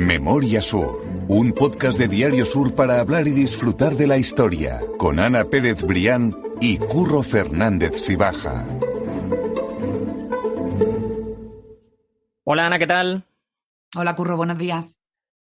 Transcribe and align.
Memoria 0.00 0.62
Sur, 0.62 1.04
un 1.28 1.52
podcast 1.52 1.98
de 1.98 2.08
Diario 2.08 2.46
Sur 2.46 2.74
para 2.74 3.00
hablar 3.00 3.28
y 3.28 3.32
disfrutar 3.32 3.96
de 3.96 4.06
la 4.06 4.16
historia, 4.16 4.80
con 4.96 5.20
Ana 5.20 5.44
Pérez 5.44 5.82
Brián 5.82 6.34
y 6.58 6.78
Curro 6.78 7.22
Fernández 7.22 8.00
Sibaja. 8.00 8.66
Hola 12.44 12.66
Ana, 12.66 12.78
¿qué 12.78 12.86
tal? 12.86 13.24
Hola 13.94 14.16
Curro, 14.16 14.38
buenos 14.38 14.56
días. 14.56 14.98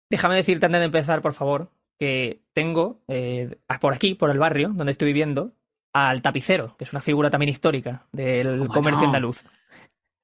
Déjame 0.09 0.35
decirte 0.35 0.65
antes 0.65 0.81
de 0.81 0.85
empezar, 0.85 1.21
por 1.21 1.31
favor, 1.31 1.71
que 1.97 2.41
tengo 2.51 2.99
eh, 3.07 3.55
por 3.79 3.93
aquí, 3.93 4.13
por 4.13 4.29
el 4.29 4.39
barrio 4.39 4.71
donde 4.73 4.91
estoy 4.91 5.05
viviendo, 5.05 5.53
al 5.93 6.21
tapicero, 6.21 6.75
que 6.77 6.83
es 6.83 6.91
una 6.91 7.01
figura 7.01 7.29
también 7.29 7.49
histórica 7.49 8.07
del 8.11 8.67
comercio 8.67 9.07
andaluz. 9.07 9.45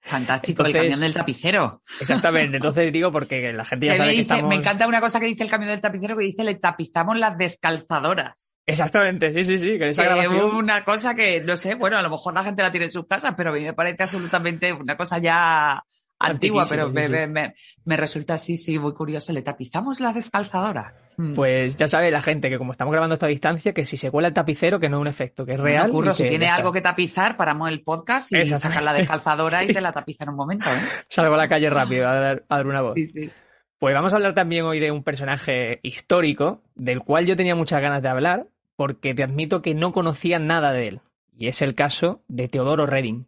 Fantástico, 0.06 0.64
el 0.64 0.72
camión 0.72 1.00
del 1.00 1.14
tapicero. 1.14 1.82
Exactamente, 2.00 2.58
entonces 2.58 2.94
digo 2.94 3.12
porque 3.12 3.52
la 3.52 3.66
gente 3.66 3.88
ya 3.88 3.98
sabe 3.98 4.14
que 4.14 4.22
estamos... 4.22 4.50
Me 4.50 4.56
encanta 4.56 4.88
una 4.88 5.02
cosa 5.02 5.20
que 5.20 5.26
dice 5.26 5.44
el 5.44 5.50
camión 5.50 5.72
del 5.72 5.82
tapicero 5.82 6.16
que 6.16 6.24
dice 6.24 6.44
le 6.44 6.54
tapizamos 6.56 7.18
las 7.18 7.36
descalzadoras. 7.38 8.56
Exactamente, 8.68 9.34
sí, 9.34 9.44
sí, 9.44 9.58
sí. 9.58 9.80
Que 9.80 9.90
esa 9.90 10.30
Una 10.30 10.84
cosa 10.84 11.16
que, 11.16 11.42
no 11.42 11.58
sé, 11.58 11.74
bueno, 11.74 11.98
a 11.98 12.04
lo 12.04 12.12
mejor 12.12 12.36
la 12.36 12.44
gente 12.44 12.62
la 12.62 12.72
tiene 12.72 12.86
en 12.86 12.92
sus 12.92 13.08
casas, 13.08 13.34
pero 13.36 13.50
a 13.50 13.54
mí 13.54 13.62
me 13.62 13.74
parece 13.74 14.04
absolutamente 14.04 14.72
una 14.74 14.96
cosa 14.96 15.18
ya 15.18 15.84
antigua, 16.20 16.66
pero 16.70 16.92
me, 16.92 17.98
resulta 17.98 18.36
así, 18.36 18.58
sí, 18.58 18.78
muy 18.78 18.94
curioso. 18.94 19.34
Le 19.34 19.42
tapizamos 19.42 20.00
las 20.00 20.14
descalzadoras. 20.14 20.94
Hmm. 21.18 21.34
Pues 21.34 21.78
ya 21.78 21.88
sabe 21.88 22.12
la 22.12 22.22
gente 22.22 22.50
que 22.50 22.58
como 22.58 22.72
estamos 22.72 22.92
grabando 22.92 23.16
esta 23.16 23.28
distancia, 23.28 23.74
que 23.74 23.86
si 23.86 23.98
se 23.98 24.12
cuela 24.12 24.28
el 24.28 24.34
tapicero, 24.34 24.80
que 24.80 24.90
no 24.90 24.98
es 24.98 25.02
un 25.02 25.08
efecto, 25.08 25.46
que 25.46 25.54
es 25.54 25.60
real. 25.60 25.92
Si 26.14 26.28
tiene 26.28 26.48
algo 26.48 26.72
que 26.72 26.82
tapizar, 26.82 27.38
paramos 27.38 27.70
el 27.70 27.82
podcast 27.82 28.32
y 28.32 28.46
sacar 28.46 28.84
la 28.84 28.94
descalzadora 28.94 29.64
y 29.64 29.68
te 29.74 29.82
la 29.82 29.94
tapiza 29.94 30.24
en 30.24 30.32
un 30.32 30.36
momento. 30.36 30.70
¿eh? 30.70 30.80
Salgo 31.08 31.36
a 31.36 31.38
la 31.38 31.48
calle 31.48 31.70
rápido 31.70 32.08
a 32.08 32.42
dar, 32.48 32.68
una 32.68 32.82
voz. 32.82 32.96
Pues 33.80 33.94
vamos 33.94 34.14
a 34.14 34.16
hablar 34.16 34.34
también 34.34 34.66
hoy 34.66 34.80
de 34.80 34.92
un 34.92 35.04
personaje 35.04 35.80
histórico, 35.84 36.62
del 36.76 37.02
cual 37.02 37.26
yo 37.26 37.36
tenía 37.36 37.56
muchas 37.56 37.82
ganas 37.82 38.02
de 38.02 38.10
hablar, 38.10 38.48
porque 38.76 39.14
te 39.14 39.24
admito 39.24 39.62
que 39.62 39.74
no 39.74 39.92
conocía 39.92 40.40
nada 40.40 40.72
de 40.72 40.88
él. 40.88 41.02
Y 41.38 41.48
es 41.48 41.62
el 41.62 41.76
caso 41.76 42.22
de 42.28 42.48
Teodoro 42.48 42.86
Reding. 42.86 43.28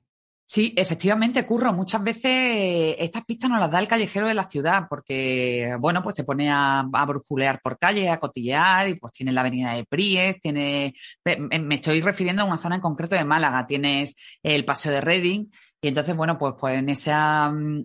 Sí, 0.49 0.73
efectivamente, 0.77 1.45
Curro. 1.45 1.73
Muchas 1.73 2.01
veces 2.01 2.95
estas 2.99 3.25
pistas 3.25 3.49
nos 3.49 3.59
las 3.59 3.69
da 3.69 3.79
el 3.79 3.87
callejero 3.89 4.27
de 4.29 4.33
la 4.33 4.49
ciudad, 4.49 4.85
porque, 4.89 5.75
bueno, 5.77 6.01
pues 6.01 6.15
te 6.15 6.23
pone 6.23 6.49
a, 6.49 6.87
a 6.89 7.05
brujulear 7.05 7.59
por 7.61 7.77
calle, 7.77 8.09
a 8.09 8.17
cotillear, 8.17 8.87
y 8.87 8.93
pues 8.95 9.11
tienes 9.11 9.35
la 9.35 9.41
avenida 9.41 9.73
de 9.73 9.83
Pries, 9.83 10.39
tiene, 10.39 10.93
me 11.25 11.75
estoy 11.75 11.99
refiriendo 11.99 12.43
a 12.43 12.45
una 12.45 12.57
zona 12.57 12.75
en 12.75 12.81
concreto 12.81 13.15
de 13.15 13.25
Málaga, 13.25 13.67
tienes 13.67 14.15
el 14.41 14.63
Paseo 14.63 14.93
de 14.93 15.01
Reading, 15.01 15.47
y 15.79 15.89
entonces, 15.89 16.15
bueno, 16.15 16.39
pues, 16.39 16.55
pues 16.59 16.79
en 16.79 16.89
ese 16.89 17.11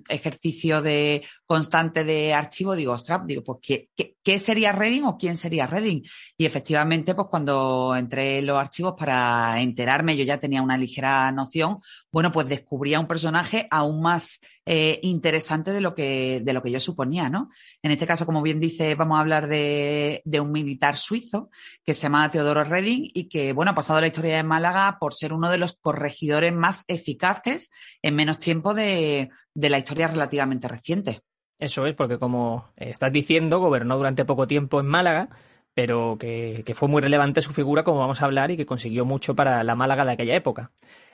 ejercicio 0.09 0.81
de 0.81 1.23
constante 1.45 2.05
de 2.05 2.33
archivo, 2.33 2.75
digo, 2.75 2.93
ostras, 2.93 3.21
digo, 3.27 3.43
pues, 3.45 3.59
¿qué, 3.61 4.15
qué, 4.23 4.39
sería 4.39 4.73
Reading 4.73 5.03
o 5.03 5.19
quién 5.19 5.37
sería 5.37 5.67
Reading? 5.67 6.03
Y 6.39 6.47
efectivamente, 6.47 7.15
pues 7.15 7.27
cuando 7.31 7.95
entré 7.95 8.39
en 8.39 8.47
los 8.47 8.57
archivos 8.57 8.95
para 8.99 9.61
enterarme, 9.61 10.17
yo 10.17 10.25
ya 10.25 10.41
tenía 10.41 10.63
una 10.63 10.79
ligera 10.79 11.31
noción, 11.33 11.81
bueno, 12.13 12.31
pues 12.31 12.47
descubría 12.47 13.01
un 13.01 13.07
personaje 13.07 13.67
aún 13.71 14.03
más 14.03 14.41
eh, 14.67 15.01
interesante 15.03 15.73
de 15.73 15.81
lo, 15.81 15.95
que, 15.95 16.43
de 16.45 16.53
lo 16.53 16.63
que 16.63 16.71
yo 16.71 16.79
suponía, 16.79 17.31
¿no? 17.31 17.49
En 17.83 17.91
este 17.91 18.07
caso, 18.07 18.27
como 18.27 18.43
bien 18.43 18.61
dice, 18.61 18.95
vamos 18.95 19.17
a 19.17 19.23
hablar 19.23 19.49
de, 19.49 20.21
de 20.27 20.41
un 20.41 20.53
militar 20.53 20.99
suizo 20.99 21.49
que 21.83 21.95
se 21.95 22.03
llama 22.03 22.31
Teodoro 22.31 22.65
Reding 22.65 23.11
y 23.15 23.31
que, 23.31 23.55
bueno, 23.55 23.71
ha 23.71 23.75
pasado 23.75 24.01
la 24.01 24.09
historia 24.09 24.37
de 24.37 24.43
Málaga 24.43 24.99
por 25.01 25.15
ser 25.15 25.33
uno 25.33 25.51
de 25.51 25.57
los 25.57 25.77
corregidores 25.77 26.53
más 26.53 26.85
eficaces 26.87 27.71
en 28.03 28.15
menos 28.15 28.39
tiempo 28.39 28.75
de, 28.75 29.31
de 29.55 29.71
la 29.71 29.79
historia 29.79 30.09
relativamente 30.09 30.69
reciente. 30.69 31.23
Eso 31.59 31.87
es, 31.87 31.95
porque 31.95 32.19
como 32.19 32.69
estás 32.77 33.11
diciendo, 33.11 33.59
gobernó 33.59 33.97
durante 33.97 34.27
poco 34.27 34.47
tiempo 34.47 34.81
en 34.81 34.87
Málaga, 34.87 35.31
pero 35.73 36.19
que, 36.21 36.63
que, 36.67 36.75
fue 36.75 36.89
muy 36.89 37.01
relevante 37.01 37.41
su 37.41 37.55
figura, 37.55 37.85
como 37.85 38.01
vamos 38.01 38.21
a 38.21 38.27
hablar, 38.27 38.51
y 38.51 38.59
que 38.59 38.67
consiguió 38.67 39.07
mucho 39.07 39.35
para 39.35 39.65
la 39.65 39.75
Málaga 39.75 40.05
de 40.05 40.13
aquella 40.13 40.37
época 40.37 40.73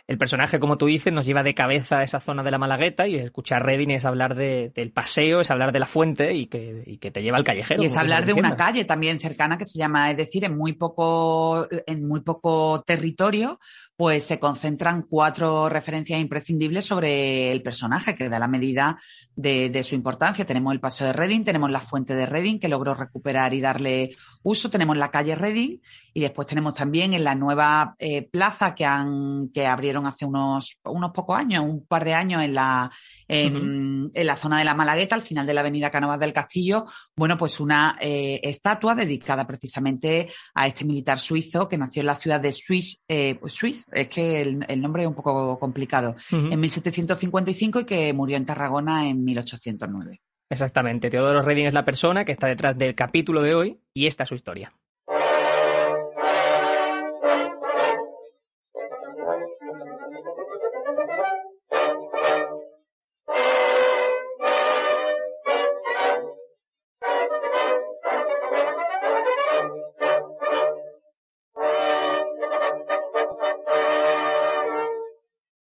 el 0.09 0.17
personaje, 0.17 0.59
como 0.59 0.79
tú 0.79 0.87
dices, 0.87 1.13
nos 1.13 1.27
lleva 1.27 1.43
de 1.43 1.55
cabeza 1.55 1.99
a 1.99 2.03
esa 2.03 2.19
zona 2.19 2.43
de 2.43 2.51
la 2.51 2.57
Malagueta 2.57 3.07
y 3.07 3.17
escuchar 3.17 3.67
Redding 3.67 3.91
es 3.91 4.07
hablar 4.07 4.35
del 4.35 4.91
paseo, 4.91 5.43
es 5.43 5.51
hablar 5.51 5.71
de 5.71 5.81
la 5.81 5.87
fuente 5.87 6.35
y 6.35 6.47
que, 6.47 7.11
te 7.13 7.23
lleva 7.23 7.37
al 7.37 7.45
callejero. 7.45 7.83
Y 7.83 7.87
es 7.87 7.97
hablar 7.97 8.25
de 8.25 8.33
una 8.33 8.57
calle 8.57 8.87
también 8.87 9.21
cercana 9.21 9.59
que 9.59 9.67
se 9.67 9.79
llama, 9.79 10.11
es 10.11 10.17
decir, 10.17 10.47
en 10.47 10.57
muy 10.57 10.73
poco, 10.73 11.69
en 11.87 12.09
muy 12.09 12.21
poco 12.21 12.83
territorio, 12.87 13.61
pues 13.99 14.23
se 14.23 14.39
concentran 14.39 15.03
cuatro 15.03 15.69
referencias 15.69 16.21
imprescindibles 16.21 16.85
sobre 16.85 17.51
el 17.51 17.63
personaje, 17.63 18.15
que 18.15 18.29
da 18.29 18.39
la 18.39 18.47
medida 18.47 18.97
de, 19.35 19.83
su 19.83 19.97
importancia. 19.97 20.47
Tenemos 20.47 20.73
el 20.73 20.79
paso 20.79 21.05
de 21.05 21.13
Reading, 21.13 21.43
tenemos 21.43 21.69
la 21.69 21.81
fuente 21.81 22.15
de 22.15 22.25
Reading, 22.25 22.61
que 22.61 22.69
logró 22.69 22.95
recuperar 22.95 23.55
y 23.55 23.61
darle 23.61 24.17
uso, 24.45 24.71
tenemos 24.71 24.97
la 24.97 25.11
calle 25.11 25.35
Reading 25.35 25.79
y 26.15 26.21
después 26.21 26.47
tenemos 26.47 26.75
también 26.75 27.13
en 27.13 27.25
la 27.25 27.35
nueva 27.35 27.97
eh, 27.99 28.23
plaza 28.23 28.75
que, 28.77 28.85
han, 28.85 29.51
que 29.53 29.67
abrieron 29.67 30.07
hace 30.07 30.25
unos, 30.25 30.79
unos 30.85 31.11
pocos 31.11 31.37
años, 31.37 31.65
un 31.65 31.85
par 31.85 32.05
de 32.05 32.15
años 32.15 32.43
en 32.43 32.55
la, 32.55 32.93
en, 33.27 34.13
la 34.15 34.37
zona 34.37 34.61
de 34.61 34.65
la 34.65 34.75
Malagueta, 34.75 35.17
al 35.17 35.23
final 35.23 35.45
de 35.45 35.55
la 35.55 35.61
avenida 35.61 35.91
Canovas 35.91 36.21
del 36.21 36.33
Castillo, 36.33 36.87
bueno, 37.17 37.37
pues 37.37 37.59
una 37.59 37.99
eh, 38.01 38.39
estatua 38.45 38.95
dedicada 38.95 39.45
precisamente 39.45 40.29
a 40.55 40.69
este 40.69 40.85
militar 40.85 41.19
suizo 41.19 41.69
que 41.69 41.79
nació 41.79 42.01
en 42.01 42.07
la 42.07 42.15
ciudad 42.15 42.41
de 42.41 42.53
Swiss, 42.53 43.01
eh, 43.09 43.41
Swiss 43.47 43.88
es 43.93 44.09
que 44.09 44.43
el, 44.43 44.81
nombre 44.81 45.03
es 45.03 45.09
un 45.09 45.15
poco 45.15 45.59
complicado, 45.59 46.17
en 46.31 46.61
1755 46.61 47.81
y 47.81 47.85
que 47.85 48.13
murió 48.13 48.37
en 48.37 48.47
Tarragona 48.47 49.09
en 49.09 49.25
1809. 49.25 50.21
Exactamente, 50.51 51.11
Teodoro 51.11 51.43
Reding 51.43 51.67
es 51.67 51.75
la 51.75 51.85
persona 51.85 52.25
que 52.25 52.33
está 52.33 52.47
detrás 52.47 52.79
del 52.79 52.95
capítulo 52.95 53.43
de 53.43 53.55
hoy 53.55 53.81
y 53.93 54.07
esta 54.07 54.23
es 54.23 54.29
su 54.31 54.35
historia. 54.35 54.73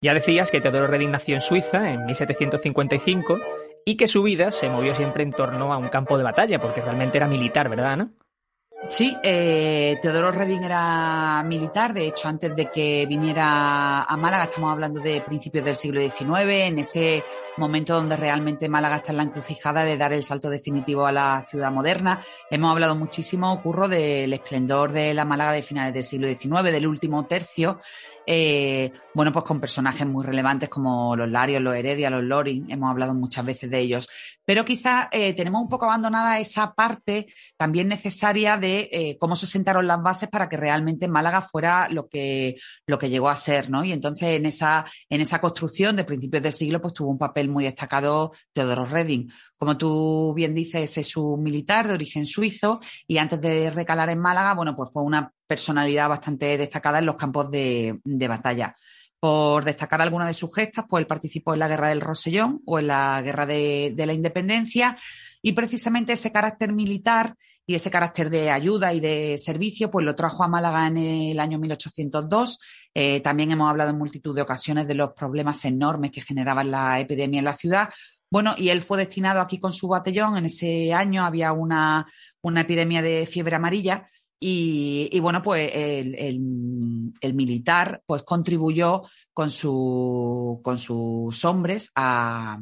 Ya 0.04 0.12
decías 0.12 0.50
que 0.50 0.60
Teodoro 0.60 0.86
Reding 0.86 1.12
nació 1.12 1.34
en 1.34 1.40
Suiza 1.40 1.90
en 1.90 2.04
1755 2.04 3.38
y 3.86 3.96
que 3.96 4.06
su 4.06 4.22
vida 4.22 4.50
se 4.50 4.68
movió 4.68 4.94
siempre 4.94 5.22
en 5.22 5.32
torno 5.32 5.72
a 5.72 5.78
un 5.78 5.88
campo 5.88 6.18
de 6.18 6.24
batalla, 6.24 6.60
porque 6.60 6.82
realmente 6.82 7.16
era 7.16 7.26
militar, 7.26 7.70
¿verdad, 7.70 7.92
Ana? 7.94 8.12
Sí, 8.90 9.16
eh, 9.22 9.98
Teodoro 10.02 10.30
Reding 10.30 10.62
era 10.62 11.42
militar, 11.46 11.94
de 11.94 12.06
hecho, 12.06 12.28
antes 12.28 12.54
de 12.54 12.66
que 12.66 13.06
viniera 13.08 14.02
a 14.02 14.16
Málaga, 14.18 14.44
estamos 14.44 14.70
hablando 14.70 15.00
de 15.00 15.22
principios 15.22 15.64
del 15.64 15.74
siglo 15.74 16.02
XIX, 16.02 16.66
en 16.66 16.78
ese 16.78 17.24
momento 17.56 17.94
donde 17.94 18.16
realmente 18.16 18.68
Málaga 18.68 18.96
está 18.96 19.12
en 19.12 19.16
la 19.16 19.22
encrucijada 19.22 19.84
de 19.84 19.96
dar 19.96 20.12
el 20.12 20.22
salto 20.22 20.50
definitivo 20.50 21.06
a 21.06 21.12
la 21.12 21.46
ciudad 21.48 21.72
moderna. 21.72 22.22
Hemos 22.50 22.70
hablado 22.70 22.94
muchísimo, 22.94 23.62
Curro, 23.62 23.88
del 23.88 24.34
esplendor 24.34 24.92
de 24.92 25.14
la 25.14 25.24
Málaga 25.24 25.52
de 25.52 25.62
finales 25.62 25.94
del 25.94 26.04
siglo 26.04 26.28
XIX, 26.28 26.70
del 26.70 26.86
último 26.86 27.24
tercio, 27.24 27.78
eh, 28.26 28.92
bueno, 29.14 29.32
pues 29.32 29.44
con 29.44 29.60
personajes 29.60 30.06
muy 30.06 30.24
relevantes 30.24 30.68
como 30.68 31.14
los 31.16 31.28
Larios, 31.28 31.62
los 31.62 31.74
Heredia, 31.74 32.10
los 32.10 32.22
Loring, 32.22 32.70
hemos 32.70 32.90
hablado 32.90 33.14
muchas 33.14 33.44
veces 33.44 33.70
de 33.70 33.78
ellos. 33.78 34.08
Pero 34.44 34.64
quizás 34.64 35.08
eh, 35.12 35.32
tenemos 35.34 35.62
un 35.62 35.68
poco 35.68 35.86
abandonada 35.86 36.38
esa 36.38 36.74
parte 36.74 37.26
también 37.56 37.88
necesaria 37.88 38.56
de 38.56 38.88
eh, 38.92 39.16
cómo 39.18 39.36
se 39.36 39.46
sentaron 39.46 39.86
las 39.86 40.02
bases 40.02 40.28
para 40.28 40.48
que 40.48 40.56
realmente 40.56 41.08
Málaga 41.08 41.42
fuera 41.42 41.88
lo 41.88 42.08
que, 42.08 42.56
lo 42.86 42.98
que 42.98 43.10
llegó 43.10 43.28
a 43.28 43.36
ser, 43.36 43.70
¿no? 43.70 43.84
Y 43.84 43.92
entonces 43.92 44.28
en 44.30 44.46
esa, 44.46 44.84
en 45.08 45.20
esa 45.20 45.40
construcción 45.40 45.96
de 45.96 46.04
principios 46.04 46.42
del 46.42 46.52
siglo, 46.52 46.80
pues 46.80 46.94
tuvo 46.94 47.10
un 47.10 47.18
papel 47.18 47.48
muy 47.48 47.64
destacado 47.64 48.32
Teodoro 48.52 48.84
Reding. 48.84 49.30
Como 49.58 49.78
tú 49.78 50.34
bien 50.34 50.54
dices, 50.54 50.98
es 50.98 51.16
un 51.16 51.42
militar 51.42 51.86
de 51.86 51.94
origen 51.94 52.26
suizo 52.26 52.80
y 53.06 53.18
antes 53.18 53.40
de 53.40 53.70
recalar 53.70 54.10
en 54.10 54.18
Málaga, 54.18 54.54
bueno, 54.54 54.74
pues 54.76 54.90
fue 54.92 55.02
una 55.02 55.32
personalidad 55.46 56.08
bastante 56.08 56.58
destacada 56.58 56.98
en 56.98 57.06
los 57.06 57.16
campos 57.16 57.50
de, 57.50 58.00
batalla. 58.04 58.76
Por 59.20 59.64
destacar 59.64 60.02
algunas 60.02 60.28
de 60.28 60.34
sus 60.34 60.54
gestas, 60.54 60.84
pues 60.88 61.02
él 61.02 61.06
participó 61.06 61.54
en 61.54 61.60
la 61.60 61.68
Guerra 61.68 61.88
del 61.88 62.00
Rosellón 62.00 62.60
o 62.66 62.78
en 62.78 62.88
la 62.88 63.22
Guerra 63.22 63.46
de, 63.46 63.94
la 63.96 64.12
Independencia 64.12 64.98
y 65.40 65.52
precisamente 65.52 66.14
ese 66.14 66.32
carácter 66.32 66.72
militar 66.72 67.36
y 67.66 67.74
ese 67.74 67.90
carácter 67.90 68.28
de 68.28 68.50
ayuda 68.50 68.92
y 68.92 69.00
de 69.00 69.38
servicio, 69.38 69.90
pues 69.90 70.04
lo 70.04 70.14
trajo 70.14 70.44
a 70.44 70.48
Málaga 70.48 70.86
en 70.86 70.98
el 70.98 71.40
año 71.40 71.58
1802. 71.58 72.60
Eh, 72.92 73.20
también 73.20 73.50
hemos 73.50 73.70
hablado 73.70 73.90
en 73.90 73.98
multitud 73.98 74.34
de 74.34 74.42
ocasiones 74.42 74.86
de 74.86 74.94
los 74.94 75.12
problemas 75.12 75.64
enormes 75.64 76.10
que 76.10 76.20
generaban 76.20 76.70
la 76.70 77.00
epidemia 77.00 77.38
en 77.38 77.44
la 77.46 77.56
ciudad. 77.56 77.88
Bueno, 78.34 78.56
y 78.58 78.70
él 78.70 78.82
fue 78.82 78.98
destinado 78.98 79.40
aquí 79.40 79.60
con 79.60 79.72
su 79.72 79.86
batallón. 79.86 80.36
En 80.36 80.46
ese 80.46 80.92
año 80.92 81.24
había 81.24 81.52
una, 81.52 82.04
una 82.42 82.62
epidemia 82.62 83.00
de 83.00 83.26
fiebre 83.26 83.54
amarilla 83.54 84.08
y, 84.40 85.16
bueno, 85.20 85.40
pues 85.40 85.70
el, 85.72 86.40
militar 87.32 88.02
pues 88.04 88.24
contribuyó 88.24 89.02
con, 89.32 89.52
su, 89.52 90.60
con 90.64 90.78
sus 90.78 91.44
hombres 91.44 91.92
a, 91.94 92.58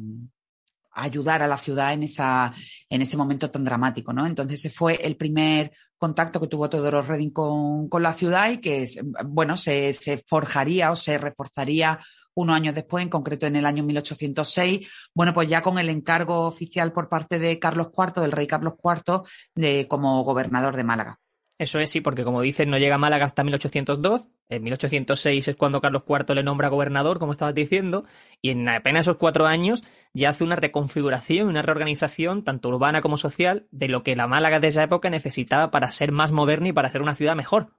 ayudar 0.91 1.41
a 1.41 1.47
la 1.47 1.57
ciudad 1.57 1.93
en, 1.93 2.03
esa, 2.03 2.53
en 2.87 3.01
ese 3.01 3.17
momento 3.17 3.49
tan 3.49 3.63
dramático, 3.63 4.13
¿no? 4.13 4.27
Entonces 4.27 4.59
ese 4.59 4.69
fue 4.69 4.99
el 5.03 5.15
primer 5.15 5.71
contacto 5.97 6.39
que 6.39 6.47
tuvo 6.47 6.69
Teodoro 6.69 7.01
Reding 7.01 7.31
con, 7.31 7.89
con 7.89 8.03
la 8.03 8.13
ciudad 8.13 8.51
y 8.51 8.59
que, 8.59 8.87
bueno, 9.25 9.57
se, 9.57 9.91
se 9.93 10.19
forjaría 10.19 10.91
o 10.91 10.95
se 10.95 11.17
reforzaría 11.17 11.99
unos 12.35 12.55
años 12.55 12.75
después, 12.75 13.03
en 13.03 13.09
concreto 13.09 13.45
en 13.45 13.55
el 13.55 13.65
año 13.65 13.83
1806, 13.83 14.87
bueno, 15.13 15.33
pues 15.33 15.47
ya 15.47 15.61
con 15.61 15.79
el 15.79 15.89
encargo 15.89 16.47
oficial 16.47 16.91
por 16.93 17.09
parte 17.09 17.39
de 17.39 17.59
Carlos 17.59 17.87
IV, 17.97 18.21
del 18.21 18.31
rey 18.31 18.47
Carlos 18.47 18.73
IV, 18.83 19.21
de, 19.55 19.87
como 19.87 20.23
gobernador 20.23 20.75
de 20.75 20.83
Málaga. 20.83 21.19
Eso 21.59 21.79
es, 21.79 21.91
sí, 21.91 22.01
porque 22.01 22.23
como 22.23 22.41
dicen, 22.41 22.69
no 22.69 22.77
llega 22.77 22.95
a 22.95 22.97
Málaga 22.97 23.25
hasta 23.25 23.43
1802. 23.43 24.27
En 24.49 24.63
1806 24.63 25.47
es 25.47 25.55
cuando 25.55 25.81
Carlos 25.81 26.03
IV 26.07 26.35
le 26.35 26.43
nombra 26.43 26.67
gobernador, 26.67 27.19
como 27.19 27.31
estabas 27.31 27.55
diciendo, 27.55 28.05
y 28.41 28.49
en 28.49 28.67
apenas 28.67 29.01
esos 29.01 29.17
cuatro 29.17 29.45
años 29.45 29.83
ya 30.13 30.29
hace 30.29 30.43
una 30.43 30.55
reconfiguración, 30.55 31.47
una 31.47 31.61
reorganización, 31.61 32.43
tanto 32.43 32.69
urbana 32.69 33.01
como 33.01 33.17
social, 33.17 33.67
de 33.71 33.87
lo 33.87 34.03
que 34.03 34.15
la 34.15 34.27
Málaga 34.27 34.59
de 34.59 34.67
esa 34.67 34.83
época 34.83 35.09
necesitaba 35.09 35.71
para 35.71 35.91
ser 35.91 36.11
más 36.11 36.31
moderna 36.31 36.69
y 36.69 36.73
para 36.73 36.89
ser 36.89 37.01
una 37.01 37.15
ciudad 37.15 37.35
mejor. 37.35 37.73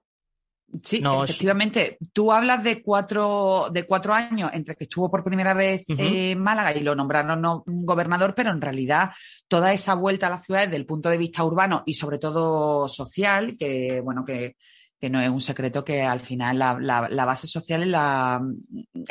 Sí, 0.83 1.03
efectivamente. 1.23 1.99
Tú 2.13 2.33
hablas 2.33 2.65
de 2.65 2.83
cuatro, 2.83 3.69
de 3.73 3.85
cuatro 3.85 4.13
años 4.13 4.51
entre 4.53 4.75
que 4.75 4.85
estuvo 4.85 5.11
por 5.11 5.23
primera 5.23 5.55
vez 5.55 5.85
en 5.89 6.41
Málaga 6.41 6.75
y 6.77 6.81
lo 6.81 6.95
nombraron 6.95 7.63
gobernador, 7.67 8.35
pero 8.35 8.51
en 8.51 8.61
realidad 8.61 9.11
toda 9.49 9.73
esa 9.73 9.95
vuelta 9.95 10.27
a 10.27 10.31
la 10.31 10.43
ciudad 10.43 10.65
desde 10.65 10.77
el 10.77 10.87
punto 10.87 11.09
de 11.09 11.19
vista 11.19 11.45
urbano 11.45 11.83
y 11.87 11.95
sobre 11.95 12.19
todo 12.19 12.89
social, 12.89 13.57
que 13.59 14.01
bueno, 14.03 14.25
que 14.25 14.57
que 15.05 15.11
no 15.11 15.21
es 15.21 15.29
un 15.29 15.43
secreto 15.43 15.85
que 15.85 16.01
al 16.01 16.21
final 16.21 16.59
la, 16.59 17.25
base 17.27 17.47
social 17.47 17.83
es 17.83 17.89
la, 17.89 18.43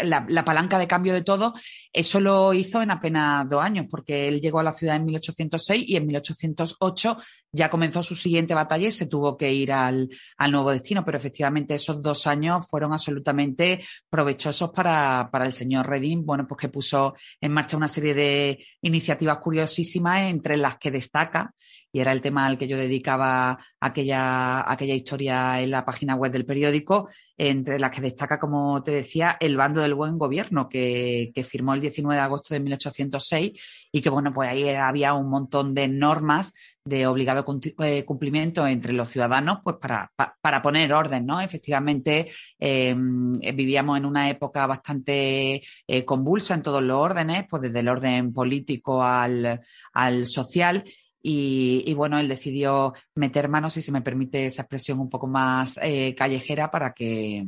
la, 0.01 0.43
palanca 0.43 0.79
de 0.79 0.87
cambio 0.87 1.13
de 1.13 1.21
todo. 1.21 1.53
Eso 1.91 2.19
lo 2.19 2.51
hizo 2.55 2.81
en 2.81 2.89
apenas 2.89 3.47
dos 3.47 3.61
años, 3.61 3.85
porque 3.91 4.27
él 4.27 4.41
llegó 4.41 4.59
a 4.59 4.63
la 4.63 4.73
ciudad 4.73 4.95
en 4.95 5.05
1806 5.05 5.87
y 5.87 5.95
en 5.95 6.07
1808 6.07 7.17
ya 7.53 7.69
comenzó 7.69 8.01
su 8.01 8.15
siguiente 8.15 8.55
batalla 8.55 8.87
y 8.87 8.91
se 8.91 9.05
tuvo 9.05 9.37
que 9.37 9.53
ir 9.53 9.71
al, 9.71 10.09
nuevo 10.49 10.71
destino. 10.71 11.05
Pero 11.05 11.17
efectivamente 11.17 11.75
esos 11.75 12.01
dos 12.01 12.27
años 12.27 12.67
fueron 12.67 12.91
absolutamente 12.91 13.81
provechosos 14.09 14.71
para, 14.71 15.29
para 15.31 15.45
el 15.45 15.53
señor 15.53 15.87
Redín, 15.87 16.25
bueno, 16.25 16.47
pues 16.47 16.59
que 16.59 16.69
puso 16.69 17.13
en 17.39 17.51
marcha 17.51 17.77
una 17.77 17.87
serie 17.87 18.13
de 18.13 18.65
iniciativas 18.81 19.37
curiosísimas, 19.37 20.21
entre 20.23 20.57
las 20.57 20.77
que 20.77 20.91
destaca 20.91 21.53
y 21.95 21.99
era 21.99 22.11
el 22.11 22.21
tema 22.21 22.47
al 22.47 22.57
que 22.57 22.67
yo 22.67 22.75
dedicaba 22.75 23.59
aquella, 23.79 24.69
aquella 24.69 24.95
historia 24.95 25.61
en 25.61 25.69
la 25.69 25.85
página 25.85 26.15
web 26.15 26.31
del 26.31 26.45
periódico, 26.45 27.07
entre 27.37 27.79
las 27.79 27.91
que 27.91 28.01
destaca, 28.01 28.39
como 28.39 28.83
te 28.83 28.91
decía, 28.91 29.37
el 29.39 29.57
bando 29.57 29.81
del 29.81 29.95
buen 29.95 30.17
gobierno 30.17 30.69
que, 30.69 31.31
firmó 31.49 31.73
el 31.73 31.81
19 31.81 32.15
de 32.15 32.21
agosto 32.21 32.53
de 32.53 32.59
1806 32.59 33.51
y 33.91 34.01
que, 34.01 34.09
bueno, 34.09 34.31
pues 34.31 34.49
ahí 34.49 34.69
había 34.69 35.13
un 35.13 35.29
montón 35.29 35.73
de 35.73 35.87
normas 35.87 36.53
de 36.85 37.07
obligado 37.07 37.45
eh, 37.79 38.03
cumplimiento 38.05 38.67
entre 38.67 38.93
los 38.93 39.09
ciudadanos, 39.09 39.59
pues 39.63 39.77
para, 39.77 40.11
para 40.41 40.61
poner 40.61 40.93
orden, 40.93 41.25
¿no? 41.25 41.39
Efectivamente, 41.41 42.29
em, 42.59 43.33
vivíamos 43.39 43.97
en 43.97 44.05
una 44.05 44.29
época 44.29 44.67
bastante 44.67 45.63
eh, 45.87 46.05
convulsa 46.05 46.53
en 46.55 46.61
todos 46.61 46.83
los 46.83 46.97
órdenes, 46.97 47.45
pues 47.49 47.61
desde 47.61 47.79
el 47.79 47.89
orden 47.89 48.33
político 48.33 49.01
al, 49.03 49.61
al 49.93 50.25
social, 50.27 50.83
y, 51.25 51.93
bueno, 51.93 52.19
él 52.19 52.27
decidió 52.27 52.93
meter 53.15 53.47
manos, 53.47 53.73
si 53.73 53.81
se 53.81 53.93
me 53.93 54.01
permite 54.01 54.45
esa 54.45 54.63
expresión 54.63 54.99
un 54.99 55.09
poco 55.09 55.25
más 55.25 55.79
eh, 55.81 56.13
callejera, 56.15 56.69
para 56.69 56.93
que, 56.93 57.47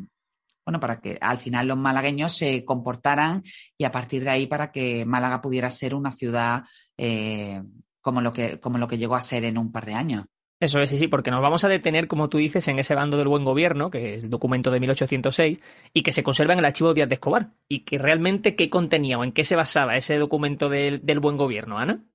bueno, 0.65 0.79
para 0.79 1.01
que 1.01 1.17
al 1.19 1.37
final 1.37 1.67
los 1.67 1.77
malagueños 1.77 2.35
se 2.35 2.63
comportaran 2.63 3.43
y 3.77 3.83
a 3.83 3.91
partir 3.91 4.23
de 4.23 4.29
ahí 4.29 4.47
para 4.47 4.71
que 4.71 5.05
Málaga 5.05 5.41
pudiera 5.41 5.69
ser 5.69 5.93
una 5.93 6.13
ciudad 6.13 6.63
eh, 6.97 7.61
como, 7.99 8.21
lo 8.21 8.31
que, 8.31 8.61
como 8.61 8.77
lo 8.77 8.87
que 8.87 8.97
llegó 8.97 9.15
a 9.15 9.21
ser 9.21 9.43
en 9.43 9.57
un 9.57 9.73
par 9.73 9.85
de 9.85 9.93
años. 9.93 10.25
Eso 10.57 10.79
es, 10.79 10.89
sí, 10.89 10.97
sí, 10.97 11.09
porque 11.09 11.31
nos 11.31 11.41
vamos 11.41 11.65
a 11.65 11.67
detener, 11.67 12.07
como 12.07 12.29
tú 12.29 12.37
dices, 12.37 12.65
en 12.69 12.79
ese 12.79 12.95
bando 12.95 13.17
del 13.17 13.27
buen 13.27 13.43
gobierno, 13.43 13.91
que 13.91 14.15
es 14.15 14.23
el 14.23 14.29
documento 14.29 14.71
de 14.71 14.79
1806, 14.79 15.59
y 15.91 16.01
que 16.01 16.13
se 16.13 16.23
conserva 16.23 16.53
en 16.53 16.59
el 16.59 16.65
archivo 16.65 16.93
Díaz 16.93 17.09
de 17.09 17.15
Escobar. 17.15 17.51
Y 17.67 17.79
que 17.79 17.97
realmente, 17.97 18.55
¿qué 18.55 18.69
contenía 18.69 19.19
o 19.19 19.25
en 19.25 19.33
qué 19.33 19.43
se 19.43 19.57
basaba 19.57 19.97
ese 19.97 20.15
documento 20.17 20.69
del, 20.69 21.05
del 21.05 21.19
buen 21.19 21.35
gobierno, 21.35 21.77
Ana? 21.77 22.05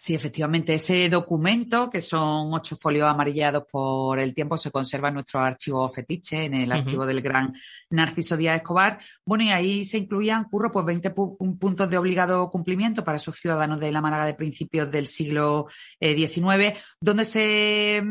Sí, 0.00 0.14
efectivamente, 0.14 0.72
ese 0.72 1.10
documento, 1.10 1.90
que 1.90 2.00
son 2.00 2.54
ocho 2.54 2.74
folios 2.74 3.06
amarillados 3.06 3.64
por 3.70 4.18
el 4.18 4.32
tiempo, 4.32 4.56
se 4.56 4.70
conserva 4.70 5.08
en 5.08 5.14
nuestro 5.14 5.40
archivo 5.40 5.86
fetiche, 5.90 6.46
en 6.46 6.54
el 6.54 6.72
archivo 6.72 7.04
del 7.04 7.20
gran 7.20 7.52
Narciso 7.90 8.34
Díaz 8.34 8.56
Escobar. 8.56 8.98
Bueno, 9.26 9.44
y 9.44 9.50
ahí 9.50 9.84
se 9.84 9.98
incluían, 9.98 10.44
curro, 10.44 10.72
pues 10.72 10.86
20 10.86 11.10
puntos 11.10 11.90
de 11.90 11.98
obligado 11.98 12.48
cumplimiento 12.48 13.04
para 13.04 13.18
esos 13.18 13.36
ciudadanos 13.36 13.78
de 13.78 13.92
la 13.92 14.00
Málaga 14.00 14.24
de 14.24 14.32
principios 14.32 14.90
del 14.90 15.06
siglo 15.06 15.66
XIX, 16.00 16.46
eh, 16.48 16.76
donde 16.98 17.26
se, 17.26 18.02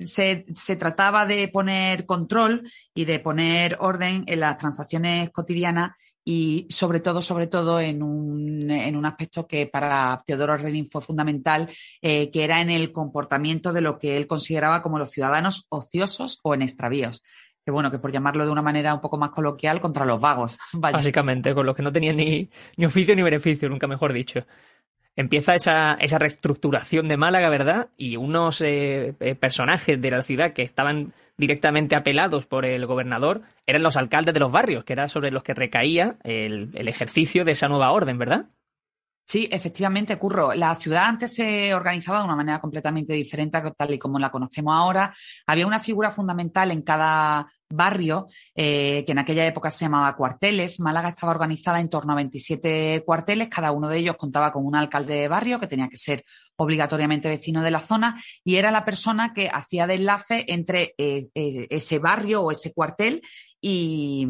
se, 0.00 0.46
se 0.54 0.76
trataba 0.76 1.26
de 1.26 1.48
poner 1.48 2.06
control 2.06 2.70
y 2.94 3.04
de 3.04 3.18
poner 3.18 3.78
orden 3.80 4.22
en 4.28 4.38
las 4.38 4.58
transacciones 4.58 5.30
cotidianas 5.30 5.90
y 6.24 6.66
sobre 6.70 7.00
todo, 7.00 7.22
sobre 7.22 7.46
todo 7.46 7.80
en 7.80 8.02
un, 8.02 8.70
en 8.70 8.96
un 8.96 9.06
aspecto 9.06 9.46
que 9.46 9.66
para 9.66 10.18
Teodoro 10.24 10.56
Reding 10.56 10.88
fue 10.90 11.02
fundamental, 11.02 11.68
eh, 12.00 12.30
que 12.30 12.44
era 12.44 12.60
en 12.60 12.70
el 12.70 12.92
comportamiento 12.92 13.72
de 13.72 13.80
lo 13.80 13.98
que 13.98 14.16
él 14.16 14.26
consideraba 14.26 14.82
como 14.82 14.98
los 14.98 15.10
ciudadanos 15.10 15.66
ociosos 15.68 16.38
o 16.42 16.54
en 16.54 16.62
extravíos. 16.62 17.22
Que 17.64 17.70
bueno, 17.70 17.90
que 17.90 17.98
por 17.98 18.10
llamarlo 18.10 18.44
de 18.44 18.50
una 18.50 18.62
manera 18.62 18.92
un 18.92 19.00
poco 19.00 19.16
más 19.16 19.30
coloquial, 19.30 19.80
contra 19.80 20.04
los 20.04 20.20
vagos. 20.20 20.58
Básicamente, 20.72 21.54
con 21.54 21.64
los 21.64 21.76
que 21.76 21.82
no 21.82 21.92
tenían 21.92 22.16
ni, 22.16 22.48
ni 22.76 22.86
oficio 22.86 23.14
ni 23.14 23.22
beneficio, 23.22 23.68
nunca 23.68 23.86
mejor 23.86 24.12
dicho 24.12 24.44
empieza 25.16 25.54
esa, 25.54 25.94
esa 25.94 26.18
reestructuración 26.18 27.08
de 27.08 27.16
Málaga, 27.16 27.50
¿verdad? 27.50 27.88
Y 27.96 28.16
unos 28.16 28.60
eh, 28.60 29.14
eh, 29.20 29.34
personajes 29.34 30.00
de 30.00 30.10
la 30.10 30.22
ciudad 30.22 30.52
que 30.52 30.62
estaban 30.62 31.12
directamente 31.36 31.96
apelados 31.96 32.46
por 32.46 32.64
el 32.64 32.86
gobernador 32.86 33.42
eran 33.66 33.82
los 33.82 33.96
alcaldes 33.96 34.34
de 34.34 34.40
los 34.40 34.52
barrios, 34.52 34.84
que 34.84 34.92
era 34.92 35.08
sobre 35.08 35.30
los 35.30 35.42
que 35.42 35.54
recaía 35.54 36.16
el, 36.24 36.70
el 36.74 36.88
ejercicio 36.88 37.44
de 37.44 37.52
esa 37.52 37.68
nueva 37.68 37.92
orden, 37.92 38.18
¿verdad? 38.18 38.46
Sí, 39.24 39.48
efectivamente, 39.50 40.18
Curro. 40.18 40.52
La 40.52 40.74
ciudad 40.76 41.04
antes 41.04 41.34
se 41.34 41.72
organizaba 41.74 42.18
de 42.18 42.24
una 42.24 42.36
manera 42.36 42.60
completamente 42.60 43.14
diferente 43.14 43.62
tal 43.76 43.94
y 43.94 43.98
como 43.98 44.18
la 44.18 44.30
conocemos 44.30 44.74
ahora. 44.76 45.14
Había 45.46 45.66
una 45.66 45.78
figura 45.78 46.10
fundamental 46.10 46.70
en 46.70 46.82
cada 46.82 47.50
barrio, 47.72 48.26
eh, 48.54 49.02
que 49.06 49.12
en 49.12 49.18
aquella 49.18 49.46
época 49.46 49.70
se 49.70 49.84
llamaba 49.84 50.14
cuarteles. 50.16 50.78
Málaga 50.78 51.08
estaba 51.08 51.32
organizada 51.32 51.80
en 51.80 51.88
torno 51.88 52.12
a 52.12 52.16
27 52.16 53.02
cuarteles, 53.04 53.48
cada 53.48 53.72
uno 53.72 53.88
de 53.88 53.98
ellos 53.98 54.16
contaba 54.16 54.52
con 54.52 54.64
un 54.64 54.76
alcalde 54.76 55.14
de 55.14 55.28
barrio 55.28 55.58
que 55.58 55.66
tenía 55.66 55.88
que 55.88 55.96
ser 55.96 56.24
obligatoriamente 56.56 57.28
vecino 57.28 57.62
de 57.62 57.70
la 57.70 57.80
zona 57.80 58.22
y 58.44 58.56
era 58.56 58.70
la 58.70 58.84
persona 58.84 59.32
que 59.32 59.48
hacía 59.52 59.86
de 59.86 59.94
enlace 59.94 60.44
entre 60.48 60.94
eh, 60.98 61.28
eh, 61.34 61.66
ese 61.70 61.98
barrio 61.98 62.42
o 62.42 62.52
ese 62.52 62.72
cuartel 62.72 63.22
y, 63.62 64.26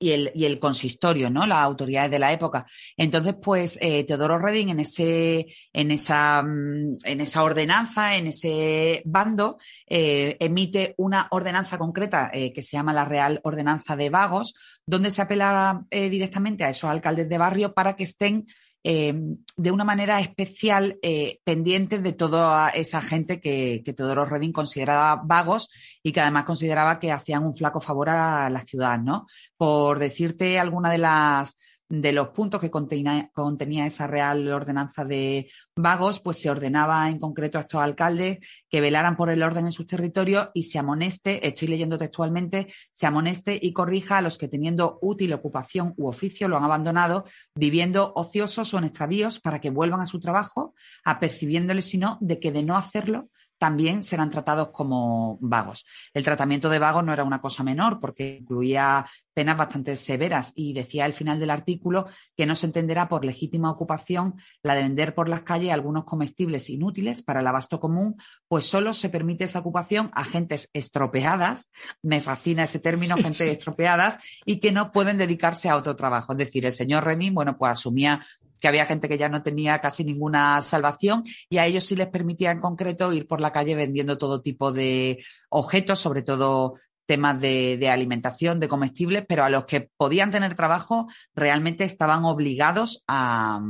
el, 0.00 0.30
y, 0.34 0.44
el, 0.44 0.58
consistorio, 0.58 1.28
¿no? 1.28 1.46
Las 1.46 1.58
autoridades 1.58 2.10
de 2.10 2.18
la 2.18 2.32
época. 2.32 2.64
Entonces, 2.96 3.34
pues, 3.42 3.78
Teodoro 3.78 4.38
Reding 4.38 4.70
en 4.70 4.80
ese, 4.80 5.46
en 5.72 5.90
esa, 5.90 6.42
mm, 6.42 6.98
en 7.04 7.20
esa 7.20 7.42
ordenanza, 7.42 8.16
en 8.16 8.28
ese 8.28 9.02
bando, 9.04 9.58
emite 9.86 10.94
una 10.96 11.28
ordenanza 11.30 11.76
concreta 11.76 12.30
que 12.32 12.62
se 12.62 12.76
llama 12.76 12.92
la 12.92 13.04
Real 13.04 13.40
Ordenanza 13.42 13.96
de 13.96 14.08
Vagos, 14.08 14.54
donde 14.86 15.10
se 15.10 15.22
apela 15.22 15.84
eh, 15.90 16.08
directamente 16.08 16.64
a 16.64 16.70
esos 16.70 16.88
alcaldes 16.88 17.28
de 17.28 17.38
barrio 17.38 17.74
para 17.74 17.96
que 17.96 18.04
estén 18.04 18.46
eh, 18.88 19.12
de 19.56 19.72
una 19.72 19.82
manera 19.82 20.20
especial 20.20 20.96
eh, 21.02 21.40
pendientes 21.42 22.04
de 22.04 22.12
toda 22.12 22.68
esa 22.68 23.02
gente 23.02 23.40
que, 23.40 23.82
que 23.84 23.92
Teodoro 23.92 24.26
Reding 24.26 24.52
consideraba 24.52 25.20
vagos 25.24 25.70
y 26.04 26.12
que 26.12 26.20
además 26.20 26.44
consideraba 26.44 27.00
que 27.00 27.10
hacían 27.10 27.44
un 27.44 27.56
flaco 27.56 27.80
favor 27.80 28.10
a 28.10 28.48
la 28.48 28.60
ciudad, 28.60 28.96
¿no? 29.00 29.26
Por 29.56 29.98
decirte 29.98 30.60
alguna 30.60 30.88
de 30.92 30.98
las 30.98 31.58
de 31.88 32.12
los 32.12 32.28
puntos 32.28 32.60
que 32.60 32.70
contenía, 32.70 33.86
esa 33.86 34.06
real 34.06 34.48
ordenanza 34.48 35.04
de 35.04 35.50
vagos, 35.76 36.20
pues 36.20 36.38
se 36.38 36.50
ordenaba 36.50 37.08
en 37.08 37.18
concreto 37.18 37.58
a 37.58 37.62
estos 37.62 37.80
alcaldes 37.80 38.38
que 38.68 38.80
velaran 38.80 39.16
por 39.16 39.30
el 39.30 39.42
orden 39.42 39.66
en 39.66 39.72
sus 39.72 39.86
territorios 39.86 40.48
y 40.54 40.64
se 40.64 40.78
amoneste, 40.78 41.46
estoy 41.46 41.68
leyendo 41.68 41.98
textualmente, 41.98 42.66
se 42.92 43.06
amoneste 43.06 43.58
y 43.60 43.72
corrija 43.72 44.18
a 44.18 44.22
los 44.22 44.38
que 44.38 44.48
teniendo 44.48 44.98
útil 45.00 45.32
ocupación 45.32 45.94
u 45.96 46.08
oficio 46.08 46.48
lo 46.48 46.56
han 46.56 46.64
abandonado, 46.64 47.24
viviendo 47.54 48.12
ociosos 48.16 48.74
o 48.74 48.78
en 48.78 48.84
extravíos 48.84 49.38
para 49.38 49.60
que 49.60 49.70
vuelvan 49.70 50.00
a 50.00 50.06
su 50.06 50.18
trabajo, 50.18 50.74
apercibiéndoles, 51.04 51.84
sino 51.84 52.18
de 52.20 52.40
que 52.40 52.52
de 52.52 52.62
no 52.62 52.76
hacerlo 52.76 53.28
también 53.58 54.02
serán 54.02 54.30
tratados 54.30 54.70
como 54.70 55.38
vagos. 55.40 55.86
El 56.12 56.24
tratamiento 56.24 56.68
de 56.68 56.78
vagos 56.78 57.04
no 57.04 57.12
era 57.12 57.24
una 57.24 57.40
cosa 57.40 57.62
menor 57.62 58.00
porque 58.00 58.38
incluía 58.40 59.06
penas 59.34 59.56
bastante 59.56 59.96
severas 59.96 60.52
y 60.54 60.72
decía 60.72 61.04
al 61.04 61.12
final 61.12 61.38
del 61.38 61.50
artículo 61.50 62.08
que 62.36 62.46
no 62.46 62.54
se 62.54 62.66
entenderá 62.66 63.08
por 63.08 63.24
legítima 63.24 63.70
ocupación 63.70 64.36
la 64.62 64.74
de 64.74 64.82
vender 64.82 65.14
por 65.14 65.28
las 65.28 65.42
calles 65.42 65.72
algunos 65.72 66.04
comestibles 66.04 66.70
inútiles 66.70 67.22
para 67.22 67.40
el 67.40 67.46
abasto 67.46 67.78
común, 67.78 68.16
pues 68.48 68.66
solo 68.66 68.94
se 68.94 69.10
permite 69.10 69.44
esa 69.44 69.58
ocupación 69.58 70.10
a 70.14 70.24
gentes 70.24 70.70
estropeadas, 70.72 71.70
me 72.02 72.20
fascina 72.20 72.64
ese 72.64 72.78
término, 72.78 73.16
gente 73.16 73.50
estropeadas, 73.50 74.18
y 74.46 74.58
que 74.58 74.72
no 74.72 74.90
pueden 74.90 75.18
dedicarse 75.18 75.68
a 75.68 75.76
otro 75.76 75.96
trabajo. 75.96 76.32
Es 76.32 76.38
decir, 76.38 76.64
el 76.64 76.72
señor 76.72 77.04
Renin, 77.04 77.34
bueno, 77.34 77.58
pues 77.58 77.72
asumía 77.72 78.26
que 78.60 78.68
había 78.68 78.86
gente 78.86 79.08
que 79.08 79.18
ya 79.18 79.28
no 79.28 79.42
tenía 79.42 79.80
casi 79.80 80.04
ninguna 80.04 80.62
salvación 80.62 81.24
y 81.48 81.58
a 81.58 81.66
ellos 81.66 81.84
sí 81.84 81.96
les 81.96 82.08
permitía 82.08 82.50
en 82.50 82.60
concreto 82.60 83.12
ir 83.12 83.26
por 83.26 83.40
la 83.40 83.52
calle 83.52 83.74
vendiendo 83.74 84.18
todo 84.18 84.42
tipo 84.42 84.72
de 84.72 85.24
objetos, 85.48 85.98
sobre 85.98 86.22
todo 86.22 86.74
temas 87.06 87.40
de, 87.40 87.88
alimentación, 87.88 88.60
de 88.60 88.68
comestibles, 88.68 89.24
pero 89.26 89.44
a 89.44 89.50
los 89.50 89.64
que 89.64 89.88
podían 89.96 90.30
tener 90.30 90.54
trabajo 90.54 91.08
realmente 91.34 91.84
estaban 91.84 92.24
obligados 92.24 93.04
a, 93.06 93.60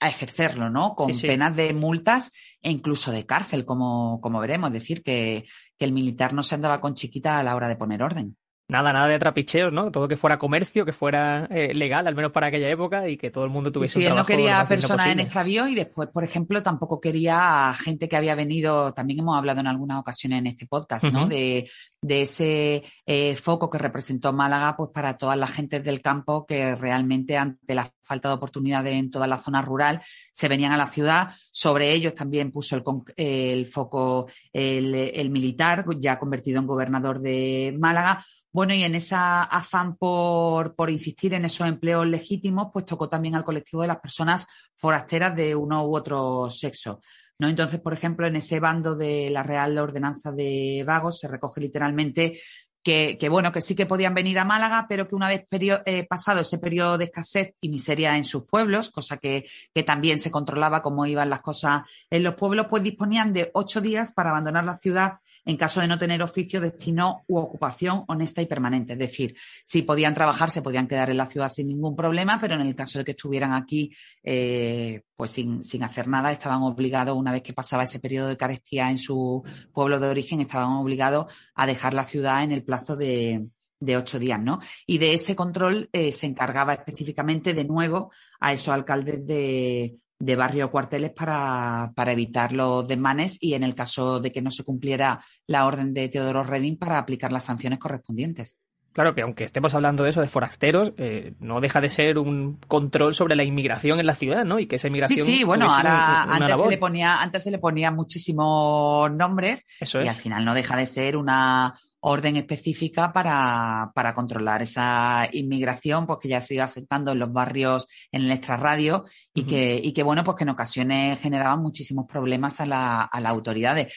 ejercerlo, 0.00 0.70
¿no? 0.70 0.94
Con 0.94 1.10
penas 1.10 1.56
de 1.56 1.74
multas 1.74 2.30
e 2.62 2.70
incluso 2.70 3.10
de 3.10 3.26
cárcel, 3.26 3.64
como, 3.64 4.20
como 4.20 4.38
veremos. 4.38 4.68
Es 4.68 4.74
decir, 4.74 5.02
que, 5.02 5.44
que 5.76 5.84
el 5.84 5.90
militar 5.90 6.34
no 6.34 6.44
se 6.44 6.54
andaba 6.54 6.80
con 6.80 6.94
chiquita 6.94 7.36
a 7.36 7.42
la 7.42 7.56
hora 7.56 7.66
de 7.66 7.74
poner 7.74 8.04
orden. 8.04 8.36
Nada, 8.70 8.92
nada 8.92 9.06
de 9.06 9.18
trapicheos, 9.18 9.72
¿no? 9.72 9.90
Todo 9.90 10.06
que 10.08 10.18
fuera 10.18 10.38
comercio, 10.38 10.84
que 10.84 10.92
fuera 10.92 11.46
eh, 11.46 11.72
legal, 11.72 12.06
al 12.06 12.14
menos 12.14 12.32
para 12.32 12.48
aquella 12.48 12.68
época, 12.68 13.08
y 13.08 13.16
que 13.16 13.30
todo 13.30 13.44
el 13.44 13.50
mundo 13.50 13.72
tuviese 13.72 13.94
sí, 13.94 13.98
un 14.00 14.04
trabajo. 14.04 14.30
él 14.30 14.36
no 14.36 14.42
quería 14.42 14.64
personas 14.66 15.06
en 15.06 15.20
extravío 15.20 15.66
y 15.68 15.74
después, 15.74 16.10
por 16.10 16.22
ejemplo, 16.22 16.62
tampoco 16.62 17.00
quería 17.00 17.74
gente 17.82 18.10
que 18.10 18.16
había 18.18 18.34
venido, 18.34 18.92
también 18.92 19.20
hemos 19.20 19.38
hablado 19.38 19.60
en 19.60 19.68
algunas 19.68 19.98
ocasiones 19.98 20.40
en 20.40 20.48
este 20.48 20.66
podcast, 20.66 21.02
¿no? 21.04 21.26
de, 21.26 21.70
de, 22.02 22.20
ese 22.20 22.84
eh, 23.06 23.36
foco 23.36 23.70
que 23.70 23.78
representó 23.78 24.34
Málaga, 24.34 24.76
pues 24.76 24.90
para 24.92 25.16
todas 25.16 25.38
las 25.38 25.50
gentes 25.50 25.82
del 25.82 26.02
campo 26.02 26.44
que 26.44 26.74
realmente 26.74 27.38
ante 27.38 27.74
la 27.74 27.90
falta 28.02 28.28
de 28.28 28.34
oportunidades 28.34 28.92
en 28.92 29.10
toda 29.10 29.26
la 29.26 29.38
zona 29.38 29.62
rural 29.62 30.02
se 30.34 30.46
venían 30.46 30.72
a 30.72 30.76
la 30.76 30.88
ciudad. 30.88 31.30
Sobre 31.50 31.92
ellos 31.92 32.14
también 32.14 32.52
puso 32.52 32.76
el, 32.76 32.84
el 33.16 33.64
foco 33.64 34.28
el, 34.52 34.94
el 34.94 35.30
militar, 35.30 35.86
ya 35.98 36.18
convertido 36.18 36.58
en 36.58 36.66
gobernador 36.66 37.18
de 37.20 37.74
Málaga 37.78 38.26
bueno, 38.52 38.74
y 38.74 38.82
en 38.82 38.94
ese 38.94 39.14
afán 39.16 39.96
por, 39.96 40.74
por, 40.74 40.90
insistir 40.90 41.34
en 41.34 41.44
esos 41.44 41.66
empleos 41.66 42.06
legítimos, 42.06 42.68
pues 42.72 42.84
tocó 42.86 43.08
también 43.08 43.34
al 43.34 43.44
colectivo 43.44 43.82
de 43.82 43.88
las 43.88 44.00
personas 44.00 44.46
forasteras 44.74 45.36
de 45.36 45.54
uno 45.54 45.86
u 45.86 45.96
otro 45.96 46.48
sexo. 46.50 47.00
¿no? 47.38 47.48
Entonces, 47.48 47.80
por 47.80 47.92
ejemplo, 47.92 48.26
en 48.26 48.36
ese 48.36 48.58
bando 48.58 48.96
de 48.96 49.30
la 49.30 49.42
Real 49.42 49.78
Ordenanza 49.78 50.32
de 50.32 50.82
Vagos 50.86 51.18
se 51.20 51.28
recoge 51.28 51.60
literalmente 51.60 52.40
que, 52.82 53.28
bueno, 53.28 53.52
que 53.52 53.60
sí 53.60 53.74
que 53.74 53.84
podían 53.84 54.14
venir 54.14 54.38
a 54.38 54.46
Málaga, 54.46 54.86
pero 54.88 55.06
que 55.06 55.14
una 55.14 55.28
vez 55.28 55.46
eh, 55.50 56.06
pasado 56.08 56.40
ese 56.40 56.58
periodo 56.58 56.96
de 56.96 57.04
escasez 57.04 57.54
y 57.60 57.68
miseria 57.68 58.16
en 58.16 58.24
sus 58.24 58.46
pueblos, 58.46 58.90
cosa 58.90 59.18
que, 59.18 59.44
que, 59.74 59.82
también 59.82 60.18
se 60.18 60.30
controlaba 60.30 60.80
cómo 60.80 61.04
iban 61.04 61.28
las 61.28 61.42
cosas 61.42 61.82
en 62.08 62.22
los 62.22 62.34
pueblos, 62.34 62.66
pues 62.70 62.82
disponían 62.82 63.34
de 63.34 63.50
ocho 63.52 63.82
días 63.82 64.12
para 64.12 64.30
abandonar 64.30 64.64
la 64.64 64.78
ciudad 64.78 65.18
en 65.44 65.56
caso 65.56 65.80
de 65.80 65.88
no 65.88 65.98
tener 65.98 66.22
oficio, 66.22 66.60
destino 66.60 67.24
u 67.26 67.38
ocupación 67.38 68.04
honesta 68.08 68.42
y 68.42 68.46
permanente. 68.46 68.94
Es 68.94 68.98
decir, 68.98 69.36
si 69.64 69.82
podían 69.82 70.14
trabajar, 70.14 70.50
se 70.50 70.62
podían 70.62 70.86
quedar 70.86 71.10
en 71.10 71.16
la 71.16 71.26
ciudad 71.26 71.48
sin 71.48 71.68
ningún 71.68 71.96
problema, 71.96 72.38
pero 72.40 72.54
en 72.54 72.60
el 72.60 72.74
caso 72.74 72.98
de 72.98 73.04
que 73.04 73.12
estuvieran 73.12 73.54
aquí, 73.54 73.90
eh, 74.22 75.02
pues 75.16 75.32
sin, 75.32 75.82
hacer 75.82 76.08
nada, 76.08 76.32
estaban 76.32 76.62
obligados, 76.62 77.16
una 77.16 77.32
vez 77.32 77.42
que 77.42 77.52
pasaba 77.52 77.84
ese 77.84 78.00
periodo 78.00 78.28
de 78.28 78.36
carestía 78.36 78.90
en 78.90 78.98
su 78.98 79.42
pueblo 79.72 79.98
de 79.98 80.08
origen, 80.08 80.40
estaban 80.40 80.72
obligados 80.72 81.32
a 81.54 81.66
dejar 81.66 81.94
la 81.94 82.04
ciudad 82.04 82.42
en 82.42 82.52
el 82.52 82.62
plazo 82.62 82.96
de, 82.96 83.48
ocho 83.96 84.18
días, 84.18 84.40
¿no? 84.40 84.60
Y 84.86 84.98
de 84.98 85.14
ese 85.14 85.36
control 85.36 85.88
eh, 85.92 86.12
se 86.12 86.26
encargaba 86.26 86.74
específicamente 86.74 87.54
de 87.54 87.64
nuevo 87.64 88.10
a 88.40 88.52
esos 88.52 88.68
alcaldes 88.68 89.26
de, 89.26 89.96
de 90.18 90.36
barrio 90.36 90.66
o 90.66 90.70
cuarteles 90.70 91.10
para, 91.10 91.92
para, 91.94 92.12
evitar 92.12 92.52
los 92.52 92.86
desmanes 92.88 93.38
y 93.40 93.54
en 93.54 93.62
el 93.62 93.74
caso 93.74 94.20
de 94.20 94.32
que 94.32 94.42
no 94.42 94.50
se 94.50 94.64
cumpliera 94.64 95.24
la 95.46 95.66
orden 95.66 95.94
de 95.94 96.08
Teodoro 96.08 96.42
Reding 96.42 96.76
para 96.76 96.98
aplicar 96.98 97.30
las 97.32 97.44
sanciones 97.44 97.78
correspondientes. 97.78 98.58
Claro 98.92 99.14
que 99.14 99.22
aunque 99.22 99.44
estemos 99.44 99.74
hablando 99.74 100.02
de 100.02 100.10
eso, 100.10 100.20
de 100.20 100.28
forasteros, 100.28 100.92
eh, 100.96 101.34
no 101.38 101.60
deja 101.60 101.80
de 101.80 101.88
ser 101.88 102.18
un 102.18 102.58
control 102.66 103.14
sobre 103.14 103.36
la 103.36 103.44
inmigración 103.44 104.00
en 104.00 104.06
la 104.06 104.16
ciudad, 104.16 104.44
¿no? 104.44 104.58
Y 104.58 104.66
que 104.66 104.74
esa 104.74 104.88
inmigración. 104.88 105.24
Sí, 105.24 105.34
sí, 105.38 105.44
bueno, 105.44 105.70
ahora 105.70 106.24
antes, 106.24 106.60
se 106.60 106.68
le 106.68 106.78
ponía, 106.78 107.16
antes 107.16 107.44
se 107.44 107.52
le 107.52 107.58
ponía 107.58 107.92
muchísimos 107.92 109.12
nombres 109.12 109.66
y 109.80 110.08
al 110.08 110.16
final 110.16 110.44
no 110.44 110.52
deja 110.52 110.76
de 110.76 110.86
ser 110.86 111.16
una, 111.16 111.78
orden 112.00 112.36
específica 112.36 113.12
para, 113.12 113.90
para, 113.94 114.14
controlar 114.14 114.62
esa 114.62 115.28
inmigración, 115.32 116.06
pues 116.06 116.18
que 116.20 116.28
ya 116.28 116.40
se 116.40 116.54
iba 116.54 116.64
aceptando 116.64 117.12
en 117.12 117.18
los 117.18 117.32
barrios 117.32 117.86
en 118.12 118.22
el 118.22 118.30
extrarradio 118.30 119.04
y, 119.34 119.44
que, 119.44 119.80
y 119.82 119.92
que, 119.92 120.02
bueno, 120.02 120.24
pues 120.24 120.36
que 120.36 120.44
en 120.44 120.50
ocasiones 120.50 121.20
generaban 121.20 121.60
muchísimos 121.60 122.06
problemas 122.06 122.60
a, 122.60 122.66
la, 122.66 123.02
a 123.02 123.20
las 123.20 123.30
autoridades. 123.30 123.92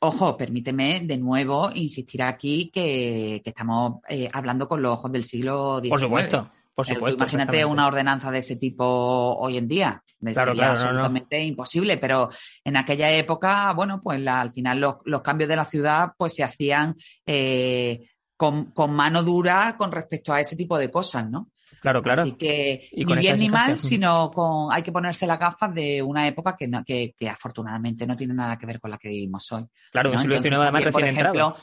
Ojo, 0.00 0.36
permíteme 0.36 1.00
de 1.04 1.16
nuevo 1.16 1.70
insistir 1.74 2.22
aquí 2.22 2.70
que, 2.72 3.40
que 3.44 3.50
estamos 3.50 4.00
eh, 4.08 4.28
hablando 4.32 4.66
con 4.66 4.82
los 4.82 4.92
ojos 4.92 5.12
del 5.12 5.22
siglo 5.22 5.78
XIX. 5.78 5.90
Por 5.90 6.00
supuesto. 6.00 6.50
Por 6.74 6.86
supuesto. 6.86 7.22
Imagínate 7.22 7.64
una 7.64 7.86
ordenanza 7.86 8.30
de 8.30 8.38
ese 8.38 8.56
tipo 8.56 8.84
hoy 8.84 9.58
en 9.58 9.68
día. 9.68 10.02
Sería 10.24 10.70
absolutamente 10.70 11.42
imposible, 11.42 11.98
pero 11.98 12.30
en 12.64 12.76
aquella 12.76 13.10
época, 13.10 13.72
bueno, 13.72 14.00
pues 14.00 14.26
al 14.26 14.52
final 14.52 14.80
los, 15.04 15.22
cambios 15.22 15.48
de 15.48 15.56
la 15.56 15.64
ciudad 15.64 16.12
pues 16.16 16.34
se 16.34 16.44
hacían 16.44 16.94
eh, 17.26 18.08
con, 18.36 18.72
mano 18.90 19.22
dura 19.22 19.76
con 19.76 19.92
respecto 19.92 20.32
a 20.32 20.40
ese 20.40 20.56
tipo 20.56 20.78
de 20.78 20.90
cosas, 20.90 21.28
¿no? 21.28 21.50
Claro, 21.80 22.00
claro. 22.00 22.22
Así 22.22 22.32
que 22.32 22.88
ni 22.92 23.16
bien 23.16 23.40
ni 23.40 23.48
mal, 23.48 23.76
sino 23.76 24.30
con 24.30 24.72
hay 24.72 24.82
que 24.82 24.92
ponerse 24.92 25.26
las 25.26 25.38
gafas 25.38 25.74
de 25.74 26.00
una 26.00 26.28
época 26.28 26.54
que, 26.56 26.70
que, 26.86 27.12
que, 27.18 27.28
afortunadamente 27.28 28.06
no 28.06 28.14
tiene 28.14 28.34
nada 28.34 28.56
que 28.56 28.66
ver 28.66 28.78
con 28.78 28.92
la 28.92 28.98
que 28.98 29.08
vivimos 29.08 29.50
hoy. 29.50 29.66
Claro, 29.90 30.12
¿no? 30.12 30.18
siglo 30.18 30.40
XIX 30.40 30.54
además 30.54 30.84
recién 30.84 31.06
ejemplo, 31.06 31.56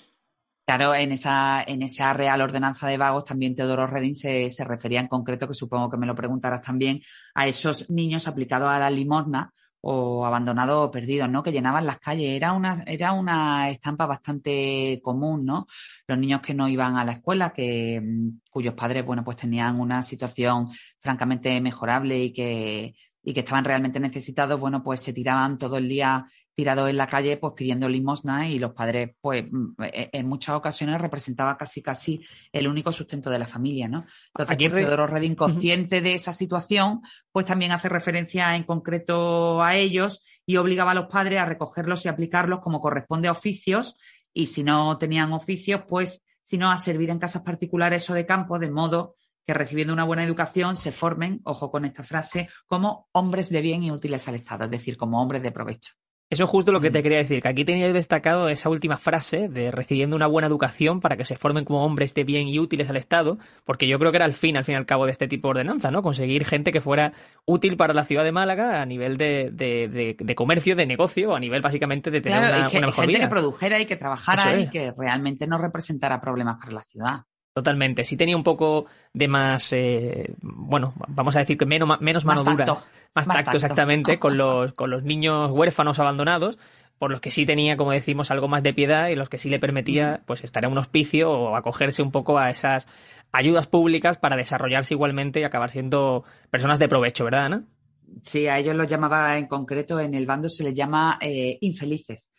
Claro, 0.70 0.94
en 0.94 1.12
esa, 1.12 1.64
en 1.66 1.82
esa 1.82 2.14
Real 2.14 2.42
Ordenanza 2.42 2.88
de 2.88 2.98
Vagos 2.98 3.26
también 3.26 3.56
Teodoro 3.56 3.88
Reding 3.88 4.14
se, 4.14 4.52
se, 4.52 4.64
refería 4.64 5.00
en 5.00 5.08
concreto, 5.08 5.48
que 5.48 5.56
supongo 5.56 5.90
que 5.90 5.98
me 5.98 6.06
lo 6.06 6.14
preguntarás 6.14 6.62
también, 6.62 7.02
a 7.34 7.48
esos 7.48 7.90
niños 7.90 8.28
aplicados 8.28 8.70
a 8.70 8.78
la 8.78 8.92
limosna 8.92 9.52
o 9.82 10.28
abandonados 10.28 10.86
o 10.86 10.92
perdidos, 10.92 11.28
¿no? 11.28 11.42
Que 11.42 11.52
llenaban 11.52 11.88
las 11.88 11.98
calles. 11.98 12.28
Era 12.28 12.54
una, 12.54 12.84
era 12.86 13.14
una 13.14 13.68
estampa 13.70 14.06
bastante 14.06 15.00
común, 15.04 15.44
¿no? 15.44 15.66
Los 16.06 16.20
niños 16.20 16.42
que 16.42 16.54
no 16.54 16.68
iban 16.68 16.98
a 16.98 17.04
la 17.04 17.14
escuela, 17.14 17.52
que, 17.52 18.00
mm, 18.00 18.42
cuyos 18.52 18.76
padres, 18.76 19.04
bueno, 19.04 19.24
pues 19.24 19.38
tenían 19.38 19.80
una 19.80 20.04
situación 20.04 20.70
francamente 21.00 21.60
mejorable 21.62 22.26
y 22.26 22.32
que, 22.32 22.94
y 23.30 23.34
que 23.36 23.42
estaban 23.42 23.64
realmente 23.64 24.00
necesitados, 24.00 24.60
bueno, 24.60 24.82
pues 24.82 25.02
se 25.02 25.14
tiraban 25.14 25.60
todo 25.60 25.78
el 25.78 25.88
día 25.88 26.26
tirados 26.56 26.90
en 26.90 26.98
la 26.98 27.06
calle 27.06 27.38
pues 27.38 27.54
pidiendo 27.56 27.88
limosna 27.88 28.50
y 28.50 28.58
los 28.58 28.74
padres 28.74 29.12
pues 29.22 29.46
mm, 29.52 29.84
e, 29.84 30.10
en 30.14 30.28
muchas 30.28 30.56
ocasiones 30.56 31.00
representaba 31.00 31.56
casi 31.56 31.84
casi 31.84 32.26
el 32.52 32.68
único 32.68 32.92
sustento 32.92 33.30
de 33.30 33.38
la 33.38 33.46
familia, 33.46 33.88
¿no? 33.88 34.08
Entonces 34.34 34.56
Aquí 34.56 34.68
pues, 34.68 34.82
Teodoro 34.82 35.06
Redín, 35.06 35.36
consciente 35.36 36.02
de 36.02 36.16
esa 36.16 36.34
situación, 36.34 37.02
pues 37.32 37.46
también 37.46 37.72
hace 37.72 37.88
referencia 37.88 38.56
en 38.56 38.64
concreto 38.64 39.62
a 39.62 39.76
ellos 39.76 40.24
y 40.48 40.58
obligaba 40.58 40.94
a 40.94 40.96
los 40.96 41.06
padres 41.06 41.40
a 41.40 41.46
recogerlos 41.46 42.06
y 42.06 42.08
aplicarlos 42.08 42.62
como 42.62 42.82
corresponde 42.82 43.28
a 43.28 43.34
oficios 43.34 43.96
y 44.34 44.48
si 44.48 44.64
no 44.64 44.98
tenían 44.98 45.34
oficios, 45.34 45.84
pues 45.88 46.26
sino 46.42 46.72
a 46.72 46.80
servir 46.80 47.12
en 47.12 47.20
casas 47.20 47.44
particulares 47.44 48.10
o 48.10 48.16
de 48.16 48.26
campo 48.26 48.58
de 48.58 48.72
modo 48.72 49.14
que 49.50 49.56
recibiendo 49.56 49.94
una 49.94 50.04
buena 50.04 50.24
educación 50.24 50.78
se 50.78 50.92
formen, 50.92 51.42
ojo 51.44 51.72
con 51.72 51.84
esta 51.84 52.04
frase, 52.04 52.50
como 52.68 53.10
hombres 53.14 53.50
de 53.50 53.62
bien 53.62 53.82
y 53.82 53.90
útiles 53.90 54.28
al 54.28 54.36
Estado, 54.36 54.66
es 54.66 54.70
decir, 54.70 54.96
como 54.96 55.20
hombres 55.20 55.42
de 55.42 55.52
provecho. 55.52 55.96
Eso 56.30 56.44
es 56.44 56.50
justo 56.52 56.72
lo 56.72 56.80
que 56.80 56.92
te 56.92 57.02
quería 57.02 57.18
decir, 57.18 57.42
que 57.42 57.50
aquí 57.50 57.66
tenía 57.66 57.92
destacado 57.92 58.48
esa 58.50 58.70
última 58.70 59.00
frase 59.00 59.48
de 59.50 59.72
recibiendo 59.72 60.16
una 60.16 60.28
buena 60.28 60.48
educación 60.48 61.00
para 61.02 61.18
que 61.18 61.26
se 61.26 61.36
formen 61.36 61.66
como 61.66 61.84
hombres 61.84 62.14
de 62.14 62.26
bien 62.26 62.48
y 62.48 62.60
útiles 62.60 62.92
al 62.92 62.98
Estado, 62.98 63.40
porque 63.66 63.88
yo 63.88 63.98
creo 63.98 64.12
que 64.12 64.18
era 64.18 64.28
el 64.28 64.36
fin, 64.36 64.56
al 64.56 64.66
fin 64.66 64.74
y 64.74 64.78
al 64.78 64.86
cabo, 64.86 65.06
de 65.06 65.12
este 65.14 65.28
tipo 65.28 65.48
de 65.48 65.62
ordenanza, 65.62 65.90
¿no? 65.90 66.04
Conseguir 66.04 66.46
gente 66.46 66.72
que 66.72 66.80
fuera 66.80 67.14
útil 67.46 67.76
para 67.76 67.96
la 67.96 68.06
ciudad 68.06 68.24
de 68.24 68.32
Málaga 68.32 68.84
a 68.84 68.86
nivel 68.86 69.18
de, 69.18 69.50
de, 69.52 70.36
comercio, 70.36 70.76
de 70.76 70.86
negocio, 70.86 71.36
a 71.36 71.40
nivel 71.40 71.64
básicamente 71.64 72.12
de 72.12 72.22
tener 72.22 72.38
una, 72.38 72.70
y 72.72 72.78
una 72.78 72.92
gente 72.92 73.20
que 73.20 73.28
produjera 73.28 73.80
y 73.80 73.88
que 73.88 73.96
trabajara 73.96 74.60
y 74.60 74.70
que 74.70 74.94
realmente 74.96 75.48
no 75.48 75.58
representara 75.58 76.22
problemas 76.22 76.58
para 76.60 76.74
la 76.74 76.84
ciudad. 76.84 77.22
Totalmente. 77.60 78.06
Sí 78.06 78.16
tenía 78.16 78.38
un 78.38 78.44
poco 78.44 78.86
de 79.14 79.28
más, 79.28 79.74
eh, 79.74 80.34
bueno, 80.42 80.94
vamos 81.10 81.36
a 81.36 81.40
decir 81.40 81.58
que 81.58 81.66
menos, 81.66 82.00
menos 82.00 82.24
mano 82.24 82.42
dura. 82.42 82.78
Más, 83.14 83.28
tacto, 83.28 83.58
exactamente, 83.58 84.18
con 84.18 84.38
los, 84.38 84.74
con 84.76 84.90
los 84.90 85.04
niños 85.04 85.52
huérfanos 85.52 86.00
abandonados, 86.00 86.58
por 87.00 87.12
los 87.12 87.20
que 87.20 87.32
sí 87.32 87.46
tenía, 87.46 87.76
como 87.76 87.92
decimos, 87.92 88.32
algo 88.32 88.48
más 88.48 88.64
de 88.64 88.74
piedad 88.74 89.10
y 89.10 89.16
los 89.16 89.28
que 89.28 89.38
sí 89.38 89.50
le 89.50 89.60
permitía 89.60 90.22
pues 90.26 90.42
estar 90.46 90.64
en 90.64 90.72
un 90.72 90.78
hospicio 90.78 91.30
o 91.30 91.58
acogerse 91.58 92.02
un 92.02 92.12
poco 92.12 92.40
a 92.40 92.50
esas 92.50 92.88
ayudas 93.34 93.68
públicas 93.68 94.18
para 94.18 94.38
desarrollarse 94.38 94.94
igualmente 94.94 95.42
y 95.42 95.44
acabar 95.44 95.70
siendo 95.70 96.24
personas 96.50 96.80
de 96.80 96.88
provecho, 96.88 97.26
¿verdad, 97.26 97.48
Ana? 97.48 97.64
Sí, 98.24 98.48
a 98.48 98.58
ellos 98.58 98.74
los 98.74 98.88
llamaba 98.88 99.38
en 99.38 99.48
concreto, 99.48 100.00
en 100.00 100.14
el 100.14 100.26
bando 100.26 100.48
se 100.48 100.64
les 100.64 100.74
llama 100.74 101.20
eh, 101.20 101.58
infelices 101.60 102.30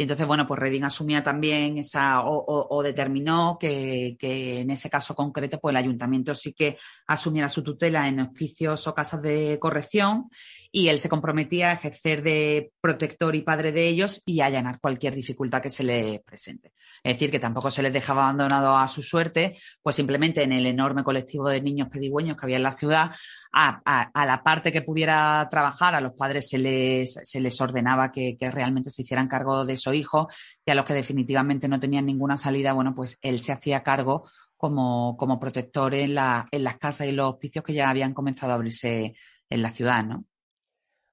Y 0.00 0.04
entonces, 0.04 0.28
bueno, 0.28 0.46
pues 0.46 0.60
Reding 0.60 0.84
asumía 0.84 1.24
también 1.24 1.76
esa, 1.76 2.22
o, 2.22 2.82
determinó 2.84 3.58
que, 3.58 4.16
que, 4.16 4.60
en 4.60 4.70
ese 4.70 4.88
caso 4.88 5.12
concreto, 5.12 5.58
pues 5.58 5.72
el 5.72 5.76
ayuntamiento 5.76 6.36
sí 6.36 6.52
que 6.52 6.78
asumiera 7.08 7.48
su 7.48 7.64
tutela 7.64 8.06
en 8.06 8.20
hospicios 8.20 8.86
o 8.86 8.94
casas 8.94 9.20
de 9.22 9.58
corrección 9.60 10.30
y 10.70 10.88
él 10.88 10.98
se 10.98 11.08
comprometía 11.08 11.70
a 11.70 11.72
ejercer 11.74 12.22
de 12.22 12.72
protector 12.80 13.34
y 13.34 13.42
padre 13.42 13.72
de 13.72 13.88
ellos 13.88 14.22
y 14.26 14.40
a 14.40 14.46
allanar 14.46 14.80
cualquier 14.80 15.14
dificultad 15.14 15.62
que 15.62 15.70
se 15.70 15.82
le 15.82 16.22
presente. 16.24 16.72
Es 17.02 17.14
decir, 17.14 17.30
que 17.30 17.38
tampoco 17.38 17.70
se 17.70 17.82
les 17.82 17.92
dejaba 17.92 18.24
abandonado 18.24 18.76
a 18.76 18.86
su 18.88 19.02
suerte, 19.02 19.56
pues 19.82 19.96
simplemente 19.96 20.42
en 20.42 20.52
el 20.52 20.66
enorme 20.66 21.04
colectivo 21.04 21.48
de 21.48 21.62
niños 21.62 21.88
pedigüeños 21.88 22.36
que 22.36 22.44
había 22.44 22.58
en 22.58 22.62
la 22.62 22.74
ciudad, 22.74 23.12
a, 23.52 24.10
la 24.14 24.42
parte 24.42 24.70
que 24.70 24.82
pudiera 24.82 25.48
trabajar, 25.50 25.94
a 25.94 26.00
los 26.00 26.12
padres 26.12 26.48
se 26.48 26.58
les, 26.58 27.18
se 27.22 27.40
les 27.40 27.60
ordenaba 27.60 28.12
que, 28.12 28.36
realmente 28.38 28.90
se 28.90 29.02
hicieran 29.02 29.28
cargo 29.28 29.64
de 29.64 29.76
su 29.76 29.92
hijo 29.94 30.28
y 30.64 30.70
a 30.70 30.74
los 30.74 30.84
que 30.84 30.94
definitivamente 30.94 31.68
no 31.68 31.80
tenían 31.80 32.06
ninguna 32.06 32.36
salida, 32.36 32.72
bueno, 32.72 32.94
pues 32.94 33.18
él 33.22 33.40
se 33.40 33.52
hacía 33.52 33.82
cargo 33.82 34.28
como, 34.56 35.16
como 35.16 35.40
protector 35.40 35.94
en, 35.94 36.14
la, 36.14 36.46
las 36.52 36.78
casas 36.78 37.06
y 37.06 37.12
los 37.12 37.30
hospicios 37.30 37.64
que 37.64 37.74
ya 37.74 37.88
habían 37.88 38.12
comenzado 38.12 38.52
a 38.52 38.56
abrirse 38.56 39.14
en 39.48 39.62
la 39.62 39.70
ciudad, 39.70 40.04
¿no? 40.04 40.24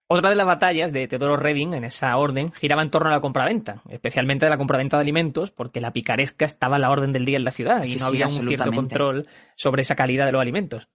Otra 0.08 0.30
de 0.30 0.36
las 0.36 0.46
batallas 0.46 0.94
de 0.94 1.08
Teodoro 1.08 1.36
Reding 1.36 1.74
en 1.74 1.84
esa 1.84 2.16
orden 2.18 2.52
giraba 2.52 2.84
en 2.84 2.92
torno 2.92 3.10
a 3.10 3.14
la 3.14 3.22
compraventa, 3.22 3.82
especialmente 3.90 4.46
de 4.46 4.52
la 4.52 4.58
compraventa 4.58 4.98
de 4.98 5.02
alimentos, 5.02 5.50
porque 5.50 5.82
la 5.82 5.94
picaresca 5.94 6.46
estaba 6.46 6.76
a 6.76 6.80
la 6.80 6.92
orden 6.92 7.12
del 7.12 7.26
día 7.26 7.38
en 7.38 7.44
la 7.44 7.52
ciudad 7.52 7.84
y 7.84 7.96
no 7.96 8.06
había 8.06 8.28
un 8.28 8.48
cierto 8.48 8.72
control 8.72 9.28
sobre 9.56 9.82
esa 9.82 9.96
calidad 9.96 10.28
de 10.28 10.32
los 10.32 10.42
alimentos. 10.42 10.90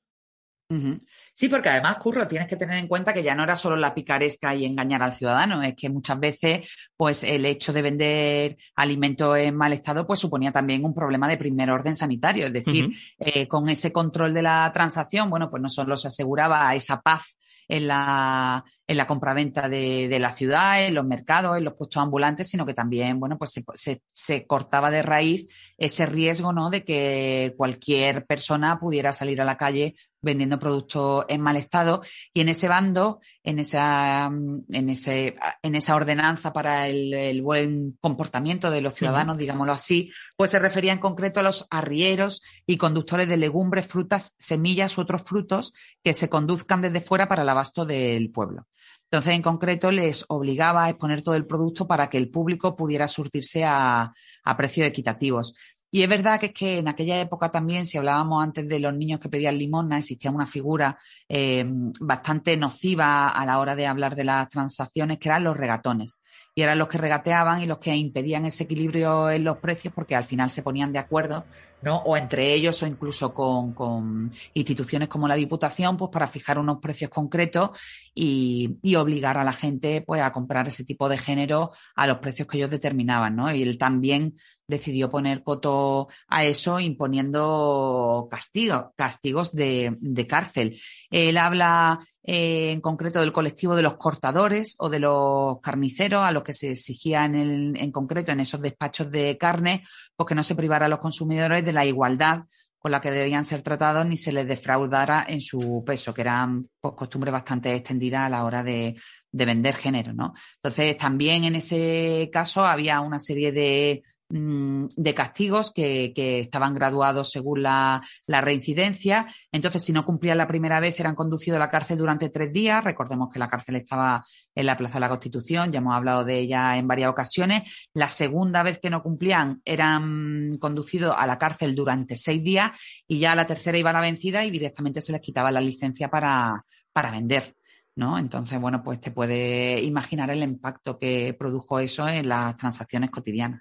Sí, 1.32 1.48
porque 1.48 1.68
además, 1.68 1.96
Curro, 1.96 2.28
tienes 2.28 2.46
que 2.46 2.54
tener 2.54 2.78
en 2.78 2.86
cuenta 2.86 3.12
que 3.12 3.24
ya 3.24 3.34
no 3.34 3.42
era 3.42 3.56
solo 3.56 3.74
la 3.74 3.92
picaresca 3.92 4.54
y 4.54 4.64
engañar 4.64 5.02
al 5.02 5.14
ciudadano, 5.14 5.60
es 5.62 5.74
que 5.74 5.90
muchas 5.90 6.20
veces, 6.20 6.68
pues, 6.96 7.24
el 7.24 7.44
hecho 7.44 7.72
de 7.72 7.82
vender 7.82 8.56
alimentos 8.76 9.36
en 9.36 9.56
mal 9.56 9.72
estado, 9.72 10.06
pues 10.06 10.20
suponía 10.20 10.52
también 10.52 10.84
un 10.84 10.94
problema 10.94 11.26
de 11.26 11.36
primer 11.36 11.70
orden 11.70 11.96
sanitario. 11.96 12.46
Es 12.46 12.52
decir, 12.52 12.90
eh, 13.18 13.48
con 13.48 13.68
ese 13.68 13.90
control 13.90 14.32
de 14.32 14.42
la 14.42 14.70
transacción, 14.72 15.28
bueno, 15.28 15.50
pues 15.50 15.60
no 15.60 15.68
solo 15.68 15.96
se 15.96 16.06
aseguraba 16.06 16.72
esa 16.76 17.00
paz 17.00 17.36
en 17.66 17.86
la, 17.88 18.64
en 18.90 18.96
la 18.96 19.06
compraventa 19.06 19.68
de, 19.68 20.08
de, 20.08 20.18
la 20.18 20.34
ciudad, 20.34 20.84
en 20.84 20.94
los 20.94 21.06
mercados, 21.06 21.56
en 21.56 21.62
los 21.62 21.74
puestos 21.74 22.02
ambulantes, 22.02 22.48
sino 22.48 22.66
que 22.66 22.74
también, 22.74 23.20
bueno, 23.20 23.38
pues 23.38 23.52
se, 23.52 24.02
se, 24.12 24.46
cortaba 24.48 24.90
de 24.90 25.02
raíz 25.02 25.46
ese 25.78 26.06
riesgo, 26.06 26.52
¿no? 26.52 26.70
De 26.70 26.82
que 26.82 27.54
cualquier 27.56 28.26
persona 28.26 28.80
pudiera 28.80 29.12
salir 29.12 29.40
a 29.40 29.44
la 29.44 29.56
calle 29.56 29.94
vendiendo 30.22 30.58
productos 30.58 31.24
en 31.28 31.40
mal 31.40 31.54
estado 31.54 32.02
y 32.34 32.40
en 32.40 32.48
ese 32.48 32.66
bando, 32.66 33.20
en 33.44 33.60
esa, 33.60 34.26
en 34.26 34.90
ese, 34.90 35.36
en 35.62 35.74
esa 35.76 35.94
ordenanza 35.94 36.52
para 36.52 36.88
el, 36.88 37.42
buen 37.42 37.96
comportamiento 38.00 38.72
de 38.72 38.80
los 38.80 38.94
ciudadanos, 38.94 39.38
digámoslo 39.38 39.72
así, 39.72 40.12
pues 40.36 40.50
se 40.50 40.58
refería 40.58 40.92
en 40.92 40.98
concreto 40.98 41.38
a 41.38 41.44
los 41.44 41.68
arrieros 41.70 42.42
y 42.66 42.76
conductores 42.76 43.28
de 43.28 43.36
legumbres, 43.36 43.86
frutas, 43.86 44.34
semillas 44.38 44.98
u 44.98 45.02
otros 45.02 45.22
frutos 45.22 45.74
que 46.02 46.12
se 46.12 46.28
conduzcan 46.28 46.80
desde 46.80 47.00
fuera 47.00 47.28
para 47.28 47.42
el 47.42 47.48
abasto 47.48 47.86
del 47.86 48.30
pueblo. 48.30 48.66
Entonces, 49.10 49.34
en 49.34 49.42
concreto, 49.42 49.90
les 49.90 50.24
obligaba 50.28 50.84
a 50.84 50.90
exponer 50.90 51.22
todo 51.22 51.34
el 51.34 51.44
producto 51.44 51.88
para 51.88 52.08
que 52.08 52.16
el 52.16 52.30
público 52.30 52.76
pudiera 52.76 53.08
surtirse 53.08 53.64
a, 53.64 54.12
precios 54.56 54.86
equitativos. 54.86 55.54
Y 55.90 56.02
es 56.02 56.08
verdad 56.08 56.38
que 56.38 56.46
es 56.46 56.52
que 56.52 56.78
en 56.78 56.86
aquella 56.86 57.20
época 57.20 57.50
también, 57.50 57.86
si 57.86 57.98
hablábamos 57.98 58.40
antes 58.44 58.68
de 58.68 58.78
los 58.78 58.94
niños 58.94 59.18
que 59.18 59.28
pedían 59.28 59.58
limosna, 59.58 59.98
existía 59.98 60.30
una 60.30 60.46
figura 60.46 60.96
eh, 61.28 61.64
bastante 61.98 62.56
nociva 62.56 63.28
a 63.30 63.44
la 63.44 63.58
hora 63.58 63.74
de 63.74 63.88
hablar 63.88 64.14
de 64.14 64.22
las 64.22 64.48
transacciones, 64.48 65.18
que 65.18 65.28
eran 65.28 65.42
los 65.42 65.56
regatones. 65.56 66.20
Y 66.54 66.62
eran 66.62 66.78
los 66.78 66.86
que 66.86 66.98
regateaban 66.98 67.62
y 67.62 67.66
los 67.66 67.78
que 67.78 67.96
impedían 67.96 68.46
ese 68.46 68.62
equilibrio 68.62 69.28
en 69.28 69.42
los 69.42 69.58
precios 69.58 69.92
porque 69.92 70.14
al 70.14 70.24
final 70.24 70.50
se 70.50 70.62
ponían 70.62 70.92
de 70.92 71.00
acuerdo, 71.00 71.44
¿no? 71.82 71.96
O 71.98 72.16
entre 72.16 72.52
ellos 72.52 72.82
o 72.82 72.86
incluso 72.86 73.32
con, 73.34 74.30
instituciones 74.54 75.08
como 75.08 75.28
la 75.28 75.34
Diputación, 75.34 75.96
pues 75.96 76.10
para 76.10 76.28
fijar 76.28 76.58
unos 76.58 76.78
precios 76.78 77.10
concretos 77.10 77.70
y, 78.14 78.78
y, 78.82 78.96
obligar 78.96 79.38
a 79.38 79.44
la 79.44 79.52
gente 79.52 80.02
pues 80.02 80.20
a 80.20 80.32
comprar 80.32 80.68
ese 80.68 80.84
tipo 80.84 81.08
de 81.08 81.18
género 81.18 81.72
a 81.94 82.06
los 82.06 82.18
precios 82.18 82.48
que 82.48 82.58
ellos 82.58 82.70
determinaban, 82.70 83.36
¿no? 83.36 83.52
Y 83.54 83.62
él 83.62 83.78
también 83.78 84.36
decidió 84.70 85.10
poner 85.10 85.42
coto 85.42 86.08
a 86.28 86.44
eso 86.44 86.80
imponiendo 86.80 88.28
castigo, 88.30 88.94
castigos 88.96 89.52
de, 89.52 90.26
cárcel. 90.28 90.80
Él 91.10 91.36
habla 91.36 92.00
eh, 92.22 92.70
en 92.72 92.80
concreto 92.80 93.20
del 93.20 93.32
colectivo 93.32 93.74
de 93.76 93.82
los 93.82 93.94
cortadores 93.94 94.76
o 94.78 94.88
de 94.88 95.00
los 95.00 95.60
carniceros, 95.60 96.22
a 96.24 96.32
los 96.32 96.42
que 96.42 96.52
se 96.52 96.72
exigía 96.72 97.24
en, 97.24 97.76
en 97.76 97.92
concreto 97.92 98.32
en 98.32 98.40
esos 98.40 98.60
despachos 98.60 99.10
de 99.10 99.38
carne, 99.38 99.84
pues 100.16 100.26
que 100.26 100.34
no 100.34 100.44
se 100.44 100.54
privara 100.54 100.86
a 100.86 100.88
los 100.90 100.98
consumidores 100.98 101.64
de 101.64 101.72
la 101.72 101.84
igualdad 101.84 102.44
con 102.80 102.92
la 102.92 103.00
que 103.00 103.10
debían 103.10 103.44
ser 103.44 103.60
tratados 103.60 104.06
ni 104.06 104.16
se 104.16 104.32
les 104.32 104.48
defraudara 104.48 105.26
en 105.28 105.42
su 105.42 105.84
peso, 105.84 106.14
que 106.14 106.22
eran 106.22 106.66
pues, 106.80 106.94
costumbres 106.94 107.30
bastante 107.30 107.74
extendidas 107.74 108.22
a 108.22 108.30
la 108.30 108.44
hora 108.44 108.62
de, 108.62 108.96
de 109.30 109.44
vender 109.44 109.76
género, 109.76 110.14
¿no? 110.14 110.32
Entonces, 110.56 110.96
también 110.96 111.44
en 111.44 111.56
ese 111.56 112.30
caso 112.32 112.64
había 112.64 113.00
una 113.00 113.18
serie 113.18 113.52
de 113.52 114.02
de 114.30 115.14
castigos 115.14 115.72
que, 115.72 116.12
estaban 116.14 116.74
graduados 116.74 117.30
según 117.30 117.64
la, 117.64 118.00
reincidencia. 118.26 119.26
Entonces, 119.50 119.82
si 119.84 119.92
no 119.92 120.04
cumplían 120.04 120.38
la 120.38 120.46
primera 120.46 120.78
vez, 120.78 120.98
eran 121.00 121.16
conducidos 121.16 121.56
a 121.56 121.60
la 121.60 121.70
cárcel 121.70 121.98
durante 121.98 122.28
tres 122.28 122.52
días. 122.52 122.82
Recordemos 122.84 123.28
que 123.32 123.40
la 123.40 123.48
cárcel 123.48 123.76
estaba 123.76 124.24
en 124.54 124.66
la 124.66 124.76
Plaza 124.76 124.94
de 124.94 125.00
la 125.00 125.08
Constitución, 125.08 125.72
ya 125.72 125.78
hemos 125.78 125.94
hablado 125.94 126.24
de 126.24 126.38
ella 126.38 126.76
en 126.76 126.86
varias 126.86 127.10
ocasiones. 127.10 127.62
La 127.92 128.08
segunda 128.08 128.62
vez 128.62 128.78
que 128.78 128.90
no 128.90 129.02
cumplían, 129.02 129.60
eran 129.64 130.56
conducidos 130.58 131.14
a 131.16 131.26
la 131.26 131.38
cárcel 131.38 131.74
durante 131.74 132.16
seis 132.16 132.42
días 132.42 132.70
y 133.08 133.18
ya 133.18 133.34
la 133.34 133.46
tercera 133.46 133.78
iba 133.78 133.90
a 133.90 133.94
la 133.94 134.00
vencida 134.00 134.44
y 134.44 134.50
directamente 134.50 135.00
se 135.00 135.12
les 135.12 135.20
quitaba 135.20 135.50
la 135.50 135.60
licencia 135.60 136.08
para, 136.08 136.64
para 136.92 137.10
vender. 137.10 137.56
¿No? 137.96 138.18
Entonces, 138.18 138.58
bueno, 138.58 138.82
pues 138.82 139.00
te 139.00 139.10
puedes 139.10 139.82
imaginar 139.82 140.30
el 140.30 140.42
impacto 140.42 140.96
que 140.96 141.34
produjo 141.38 141.80
eso 141.80 142.08
en 142.08 142.28
las 142.28 142.56
transacciones 142.56 143.10
cotidianas. 143.10 143.60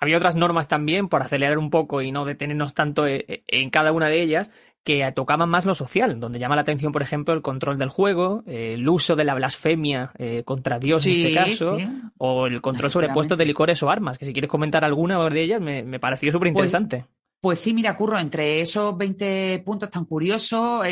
Había 0.00 0.16
otras 0.16 0.34
normas 0.34 0.66
también, 0.66 1.08
por 1.08 1.22
acelerar 1.22 1.58
un 1.58 1.68
poco 1.68 2.00
y 2.00 2.10
no 2.10 2.24
detenernos 2.24 2.72
tanto 2.72 3.06
eh, 3.06 3.24
eh, 3.28 3.42
en 3.48 3.68
cada 3.68 3.92
una 3.92 4.08
de 4.08 4.22
ellas, 4.22 4.50
que 4.82 5.12
tocaban 5.14 5.50
más 5.50 5.66
lo 5.66 5.74
social, 5.74 6.18
donde 6.18 6.38
llama 6.38 6.56
la 6.56 6.62
atención, 6.62 6.90
por 6.90 7.02
ejemplo, 7.02 7.34
el 7.34 7.42
control 7.42 7.76
del 7.76 7.90
juego, 7.90 8.42
eh, 8.46 8.72
el 8.74 8.88
uso 8.88 9.14
de 9.14 9.24
la 9.24 9.34
blasfemia 9.34 10.12
contra 10.46 10.78
Dios 10.78 11.04
en 11.04 11.12
este 11.12 11.34
caso, 11.34 11.76
o 12.16 12.46
el 12.46 12.62
control 12.62 12.90
sobre 12.90 13.10
puestos 13.10 13.36
de 13.36 13.44
licores 13.44 13.82
o 13.82 13.90
armas, 13.90 14.16
que 14.16 14.24
si 14.24 14.32
quieres 14.32 14.50
comentar 14.50 14.82
alguna 14.82 15.22
de 15.28 15.42
ellas, 15.42 15.60
me, 15.60 15.82
me 15.82 16.00
pareció 16.00 16.32
súper 16.32 16.48
interesante. 16.48 17.04
Pues, 17.06 17.19
pues, 17.40 17.60
sí, 17.60 17.72
mira, 17.72 17.96
Curro, 17.96 18.18
entre 18.18 18.60
esos 18.60 18.96
20 18.96 19.62
puntos 19.64 19.88
tan 19.88 20.04
curiosos, 20.04 20.86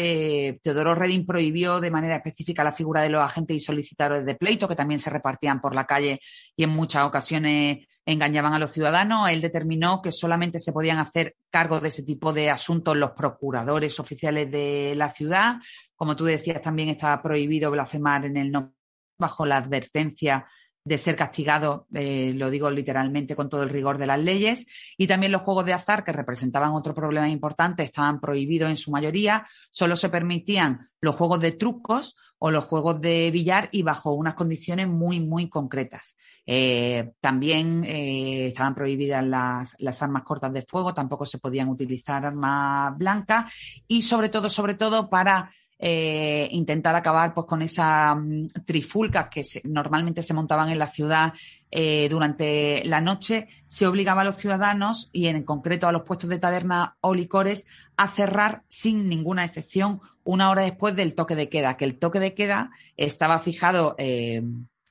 Teodoro 0.63 0.95
Reding 0.95 1.27
prohibió 1.27 1.79
de 1.79 1.91
manera 1.91 2.17
específica 2.17 2.65
la 2.65 2.73
figura 2.73 3.03
de 3.03 3.11
los 3.11 3.23
agentes 3.23 3.57
y 3.57 3.61
solicitadores 3.61 4.25
de 4.25 4.35
pleito, 4.35 4.67
que 4.67 4.75
también 4.75 4.99
se 4.99 5.11
repartían 5.11 5.61
por 5.61 5.75
la 5.75 5.87
calle 5.87 6.21
y 6.57 6.63
en 6.63 6.71
muchas 6.71 7.05
ocasiones 7.05 7.87
engañaban 8.07 8.55
a 8.55 8.59
los 8.59 8.73
ciudadanos. 8.73 9.29
Él 9.29 9.43
determinó 9.43 10.01
que 10.01 10.11
solamente 10.11 10.59
se 10.59 10.73
podían 10.73 10.99
hacer 10.99 11.37
cargo 11.51 11.81
de 11.81 11.89
ese 11.89 12.03
tipo 12.03 12.33
de 12.33 12.49
asuntos 12.49 12.97
los 12.97 13.11
procuradores 13.11 14.01
oficiales 14.01 14.51
de 14.51 14.95
la 14.97 15.11
ciudad. 15.13 15.57
Como 15.95 16.17
tú 16.17 16.25
decías, 16.25 16.63
también 16.63 16.89
estaba 16.89 17.21
prohibido 17.21 17.71
blasfemar 17.71 18.25
en 18.25 18.39
el 18.39 18.51
nombre 18.51 18.75
bajo 19.19 19.45
la 19.45 19.59
advertencia 19.59 20.47
de 20.89 20.99
ser 20.99 21.17
castigado, 21.17 21.87
eh, 21.93 22.33
lo 22.35 22.49
digo 22.51 22.71
literalmente 22.71 23.37
con 23.37 23.49
todo 23.49 23.63
el 23.63 23.69
rigor 23.69 23.99
de 23.99 24.07
las 24.07 24.19
leyes, 24.19 24.67
y 24.97 25.07
también 25.07 25.33
los 25.33 25.43
juegos 25.43 25.67
de 25.67 25.75
azar, 25.75 26.03
que 26.03 26.13
representaban 26.13 26.71
otro 26.71 26.95
problema 26.95 27.29
importante, 27.29 27.83
estaban 27.83 28.21
prohibidos 28.21 28.71
en 28.71 28.77
su 28.77 28.91
mayoría, 28.91 29.47
solo 29.71 29.97
se 29.97 30.09
permitían 30.09 30.81
los 31.01 31.15
juegos 31.15 31.41
de 31.41 31.53
trucos 31.53 32.17
o 32.39 32.51
los 32.51 32.65
juegos 32.65 33.01
de 33.01 33.31
billar 33.31 33.69
y 33.71 33.83
bajo 33.83 34.13
unas 34.13 34.35
condiciones 34.35 34.89
muy, 34.89 35.21
muy 35.21 35.49
concretas. 35.51 36.17
Eh, 36.47 37.11
también 37.21 37.85
eh, 37.85 38.47
estaban 38.47 38.75
prohibidas 38.75 39.25
las, 39.27 39.77
las, 39.81 40.03
armas 40.03 40.23
cortas 40.23 40.53
de 40.53 40.63
fuego, 40.63 40.95
tampoco 40.95 41.27
se 41.27 41.39
podían 41.39 41.69
utilizar 41.69 42.25
armas 42.25 42.97
blancas. 42.97 43.53
Y 43.87 44.03
sobre 44.03 44.31
todo, 44.31 44.49
sobre 44.49 44.75
todo 44.75 45.11
para 45.11 45.53
eh, 45.81 46.49
intentar 46.51 46.97
acabar 46.97 47.35
pues, 47.35 47.47
con 47.47 47.63
esas 47.63 48.17
mm, 48.17 48.47
trifulcas 48.67 49.29
que 49.29 49.45
normalmente 49.65 50.23
se 50.23 50.35
montaban 50.35 50.71
en 50.71 50.79
la 50.79 50.89
ciudad 50.89 51.35
eh, 51.71 52.09
durante 52.11 52.83
la 52.85 53.01
noche, 53.01 53.47
se 53.69 53.87
obligaba 53.87 54.23
a 54.23 54.25
los 54.25 54.39
ciudadanos 54.39 55.09
y 55.13 55.27
en 55.27 55.45
concreto 55.45 55.87
a 55.87 55.93
los 55.93 56.03
puestos 56.03 56.31
de 56.31 56.39
taberna 56.39 56.97
o 57.01 57.15
licores 57.15 57.67
a 57.97 58.09
cerrar 58.09 58.65
sin 58.69 59.09
ninguna 59.09 59.45
excepción 59.45 60.01
una 60.25 60.51
hora 60.51 60.63
después 60.63 60.97
del 60.97 61.15
toque 61.15 61.37
de 61.37 61.49
queda, 61.49 61.77
que 61.77 61.85
el 61.85 61.99
toque 61.99 62.19
de 62.19 62.35
queda 62.35 62.71
estaba 62.97 63.39
fijado 63.39 63.95
eh, 63.99 64.43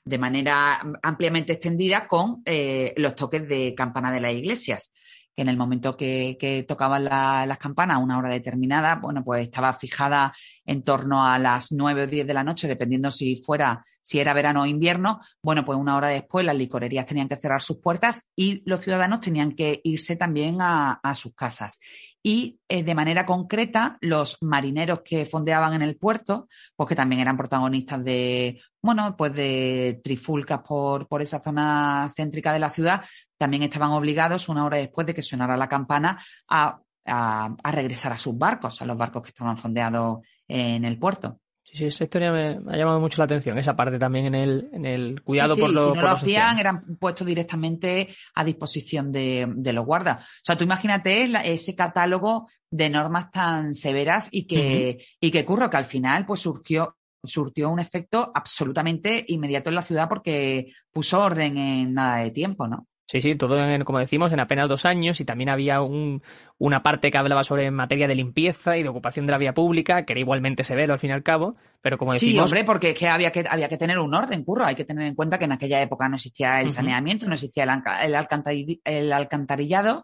de 0.05 0.17
manera 0.17 0.81
ampliamente 1.03 1.51
extendida 1.51 2.07
con 2.07 2.43
los 2.95 3.15
toques 3.15 3.45
de 3.45 3.75
campana 3.75 4.09
de 4.13 4.21
las 4.21 4.33
iglesias 4.33 4.93
que 5.37 5.43
en 5.43 5.49
el 5.49 5.57
momento 5.57 5.95
que, 5.95 6.65
tocaban 6.67 7.05
las 7.05 7.57
campanas 7.59 7.97
a 7.97 7.99
una 7.99 8.17
hora 8.17 8.29
determinada, 8.29 8.95
bueno, 8.95 9.23
pues 9.23 9.43
estaba 9.43 9.71
fijada 9.73 10.33
en 10.65 10.81
torno 10.81 11.27
a 11.27 11.37
las 11.37 11.71
nueve 11.71 12.03
o 12.03 12.07
diez 12.07 12.25
de 12.25 12.33
la 12.33 12.43
noche, 12.43 12.67
dependiendo 12.67 13.11
si 13.11 13.35
fuera, 13.45 13.85
si 14.01 14.19
era 14.19 14.33
verano 14.33 14.63
o 14.63 14.65
invierno. 14.65 15.21
Bueno, 15.43 15.63
pues 15.63 15.77
una 15.77 15.95
hora 15.95 16.07
después 16.07 16.43
las 16.43 16.55
licorerías 16.57 17.05
tenían 17.05 17.29
que 17.29 17.35
cerrar 17.35 17.61
sus 17.61 17.77
puertas 17.77 18.27
y 18.35 18.63
los 18.65 18.81
ciudadanos 18.81 19.21
tenían 19.21 19.51
que 19.51 19.79
irse 19.83 20.15
también 20.15 20.57
a, 20.59 20.99
sus 21.13 21.35
casas. 21.35 21.79
Y 22.23 22.59
eh, 22.67 22.81
de 22.81 22.95
manera 22.95 23.25
concreta, 23.27 23.97
los 24.01 24.37
marineros 24.41 25.01
que 25.05 25.27
fondeaban 25.27 25.73
en 25.75 25.83
el 25.83 25.97
puerto, 25.97 26.47
pues 26.75 26.89
que 26.89 26.95
también 26.95 27.21
eran 27.21 27.37
protagonistas 27.37 28.03
de, 28.03 28.59
bueno, 28.81 29.15
pues 29.15 29.33
de 29.35 30.01
trifulcas 30.03 30.61
por, 30.67 31.07
por 31.07 31.21
esa 31.21 31.39
zona 31.39 32.11
céntrica 32.15 32.51
de 32.51 32.59
la 32.59 32.71
ciudad, 32.71 33.03
también 33.37 33.63
estaban 33.63 33.91
obligados, 33.91 34.49
una 34.49 34.65
hora 34.65 34.77
después 34.77 35.07
de 35.07 35.13
que 35.13 35.21
sonara 35.21 35.57
la 35.57 35.69
campana, 35.69 36.21
a, 36.47 36.79
regresar 37.63 38.11
a 38.11 38.17
sus 38.17 38.37
barcos, 38.37 38.81
a 38.81 38.85
los 38.85 38.97
barcos 38.97 39.23
que 39.23 39.29
estaban 39.29 39.57
fondeados 39.57 40.19
en 40.47 40.83
el 40.83 40.99
puerto. 40.99 41.39
Sí, 41.63 41.77
sí, 41.77 41.85
esa 41.85 42.05
historia 42.05 42.31
me, 42.31 42.59
ha 42.69 42.77
llamado 42.77 42.99
mucho 43.01 43.17
la 43.17 43.25
atención, 43.25 43.57
esa 43.57 43.75
parte 43.75 43.99
también 43.99 44.27
en 44.27 44.35
el, 44.35 44.69
en 44.71 44.85
el 44.85 45.21
cuidado 45.21 45.57
por 45.57 45.69
los. 45.69 45.89
Si 45.89 45.95
no 45.95 46.01
lo 46.01 46.09
hacían, 46.09 46.59
eran 46.59 46.95
puestos 46.97 47.27
directamente 47.27 48.07
a 48.35 48.43
disposición 48.45 49.11
de, 49.11 49.47
los 49.73 49.85
guardas. 49.85 50.25
O 50.25 50.43
sea, 50.43 50.57
tú 50.57 50.63
imagínate 50.63 51.29
ese 51.43 51.75
catálogo 51.75 52.49
de 52.71 52.89
normas 52.89 53.31
tan 53.31 53.75
severas 53.75 54.29
y 54.31 54.47
que, 54.47 55.05
y 55.19 55.31
que 55.31 55.43
curro, 55.43 55.69
que 55.69 55.77
al 55.77 55.85
final 55.85 56.25
pues 56.25 56.39
surgió, 56.39 56.97
surtió 57.21 57.69
un 57.69 57.79
efecto 57.79 58.31
absolutamente 58.33 59.25
inmediato 59.27 59.69
en 59.69 59.75
la 59.75 59.81
ciudad 59.81 60.07
porque 60.07 60.73
puso 60.91 61.21
orden 61.21 61.57
en 61.57 61.93
nada 61.93 62.17
de 62.19 62.31
tiempo, 62.31 62.67
¿no? 62.67 62.87
Sí, 63.09 63.21
sí, 63.21 63.35
todo, 63.35 63.57
en, 63.57 63.85
como 63.85 63.99
decimos, 63.99 64.33
en 64.33 64.41
apenas 64.41 64.67
dos 64.67 64.83
años 64.83 65.21
y 65.21 65.25
también 65.25 65.47
había 65.47 65.81
un, 65.81 66.21
una 66.57 66.83
parte 66.83 67.09
que 67.09 67.17
hablaba 67.17 67.45
sobre 67.45 67.71
materia 67.71 68.05
de 68.05 68.15
limpieza 68.15 68.75
y 68.75 68.83
de 68.83 68.89
ocupación 68.89 69.25
de 69.25 69.31
la 69.31 69.37
vía 69.37 69.53
pública, 69.53 70.03
que 70.03 70.11
era 70.11 70.19
igualmente 70.19 70.65
severo 70.65 70.91
al 70.91 70.99
fin 70.99 71.11
y 71.11 71.13
al 71.13 71.23
cabo, 71.23 71.55
pero 71.81 71.97
como 71.97 72.11
decimos... 72.11 72.33
Sí, 72.33 72.39
hombre, 72.39 72.65
porque 72.65 72.89
es 72.89 72.99
que 72.99 73.07
había 73.07 73.31
que, 73.31 73.45
había 73.49 73.69
que 73.69 73.77
tener 73.77 73.97
un 73.97 74.13
orden, 74.13 74.43
curro, 74.43 74.65
hay 74.65 74.75
que 74.75 74.83
tener 74.83 75.07
en 75.07 75.15
cuenta 75.15 75.39
que 75.39 75.45
en 75.45 75.53
aquella 75.53 75.81
época 75.81 76.09
no 76.09 76.15
existía 76.15 76.59
el 76.59 76.69
saneamiento, 76.69 77.27
no 77.27 77.35
existía 77.35 77.63
el, 77.63 78.13
el 78.83 79.13
alcantarillado 79.13 80.03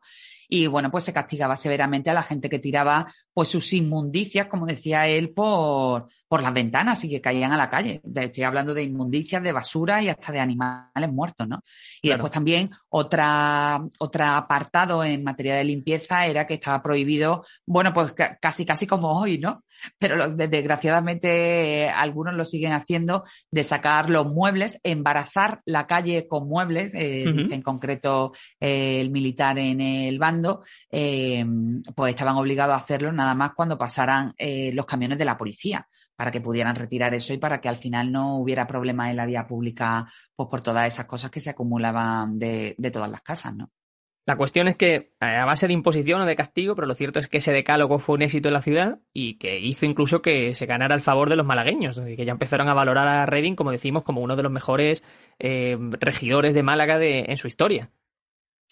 y 0.53 0.67
bueno, 0.67 0.91
pues 0.91 1.05
se 1.05 1.13
castigaba 1.13 1.55
severamente 1.55 2.11
a 2.11 2.13
la 2.13 2.21
gente 2.21 2.47
que 2.47 2.59
tiraba 2.59 3.11
pues 3.33 3.49
sus 3.49 3.73
inmundicias, 3.73 4.45
como 4.45 4.67
decía 4.67 5.07
él, 5.07 5.31
por, 5.31 6.09
por 6.27 6.43
las 6.43 6.53
ventanas 6.53 7.03
y 7.03 7.09
que 7.09 7.21
caían 7.21 7.51
a 7.53 7.57
la 7.57 7.71
calle. 7.71 8.03
Estoy 8.13 8.43
hablando 8.43 8.75
de 8.75 8.83
inmundicias, 8.83 9.41
de 9.41 9.51
basura 9.51 10.03
y 10.03 10.09
hasta 10.09 10.31
de 10.31 10.39
animales 10.39 11.11
muertos, 11.11 11.47
¿no? 11.47 11.63
Y 12.03 12.09
después 12.09 12.31
también 12.31 12.69
otra, 12.89 13.81
otro 13.97 14.25
apartado 14.25 15.03
en 15.03 15.23
materia 15.23 15.55
de 15.55 15.63
limpieza 15.63 16.27
era 16.27 16.45
que 16.45 16.53
estaba 16.53 16.83
prohibido, 16.83 17.43
bueno, 17.65 17.91
pues 17.91 18.13
casi 18.39 18.63
casi 18.63 18.85
como 18.85 19.19
hoy, 19.19 19.39
¿no? 19.39 19.63
Pero 19.97 20.29
desgraciadamente 20.29 21.89
algunos 21.89 22.35
lo 22.35 22.45
siguen 22.45 22.73
haciendo 22.73 23.23
de 23.49 23.63
sacar 23.63 24.11
los 24.11 24.31
muebles, 24.31 24.79
embarazar 24.83 25.61
la 25.65 25.87
calle 25.87 26.27
con 26.27 26.47
muebles, 26.47 26.93
eh, 26.93 27.23
en 27.23 27.61
concreto 27.63 28.33
eh, 28.59 29.01
el 29.01 29.09
militar 29.09 29.57
en 29.57 29.81
el 29.81 30.19
bando 30.19 30.42
eh, 30.91 31.45
pues 31.95 32.11
estaban 32.11 32.35
obligados 32.35 32.73
a 32.73 32.77
hacerlo 32.77 33.11
nada 33.11 33.33
más 33.33 33.53
cuando 33.55 33.77
pasaran 33.77 34.33
eh, 34.37 34.71
los 34.73 34.85
camiones 34.85 35.17
de 35.17 35.25
la 35.25 35.37
policía 35.37 35.87
para 36.15 36.31
que 36.31 36.41
pudieran 36.41 36.75
retirar 36.75 37.13
eso 37.13 37.33
y 37.33 37.37
para 37.37 37.59
que 37.59 37.69
al 37.69 37.75
final 37.75 38.11
no 38.11 38.37
hubiera 38.37 38.67
problemas 38.67 39.09
en 39.09 39.17
la 39.17 39.25
vía 39.25 39.47
pública 39.47 40.11
pues 40.35 40.49
por 40.49 40.61
todas 40.61 40.87
esas 40.87 41.05
cosas 41.05 41.31
que 41.31 41.41
se 41.41 41.49
acumulaban 41.49 42.37
de, 42.37 42.75
todas 42.91 43.09
las 43.09 43.21
casas, 43.21 43.55
¿no? 43.55 43.71
La 44.25 44.37
cuestión 44.37 44.69
es 44.69 44.77
que, 44.77 45.15
eh, 45.19 45.25
a 45.25 45.43
base 45.43 45.67
de 45.67 45.73
imposición 45.73 46.21
o 46.21 46.25
de 46.25 46.37
castigo, 46.37 46.75
pero 46.75 46.87
lo 46.87 46.95
cierto 46.95 47.19
es 47.19 47.27
que 47.27 47.39
ese 47.39 47.51
decálogo 47.51 47.99
fue 47.99 48.15
un 48.15 48.21
éxito 48.21 48.47
en 48.47 48.53
la 48.53 48.61
ciudad 48.61 48.99
y 49.11 49.37
que 49.37 49.59
hizo 49.59 49.85
incluso 49.85 50.21
que 50.21 50.55
se 50.55 50.65
ganara 50.65 50.95
el 50.95 51.01
favor 51.01 51.29
de 51.29 51.35
los 51.35 51.45
malagueños, 51.45 51.99
que 51.99 52.25
ya 52.25 52.31
empezaron 52.31 52.69
a 52.69 52.73
valorar 52.73 53.05
a 53.05 53.25
Reding, 53.25 53.57
como 53.57 53.71
decimos, 53.71 54.03
como 54.03 54.21
uno 54.21 54.37
de 54.37 54.43
los 54.43 54.51
mejores 54.51 55.03
regidores 55.39 56.53
de 56.53 56.63
Málaga 56.63 56.99
de, 56.99 57.25
en 57.27 57.35
su 57.35 57.49
historia. 57.49 57.91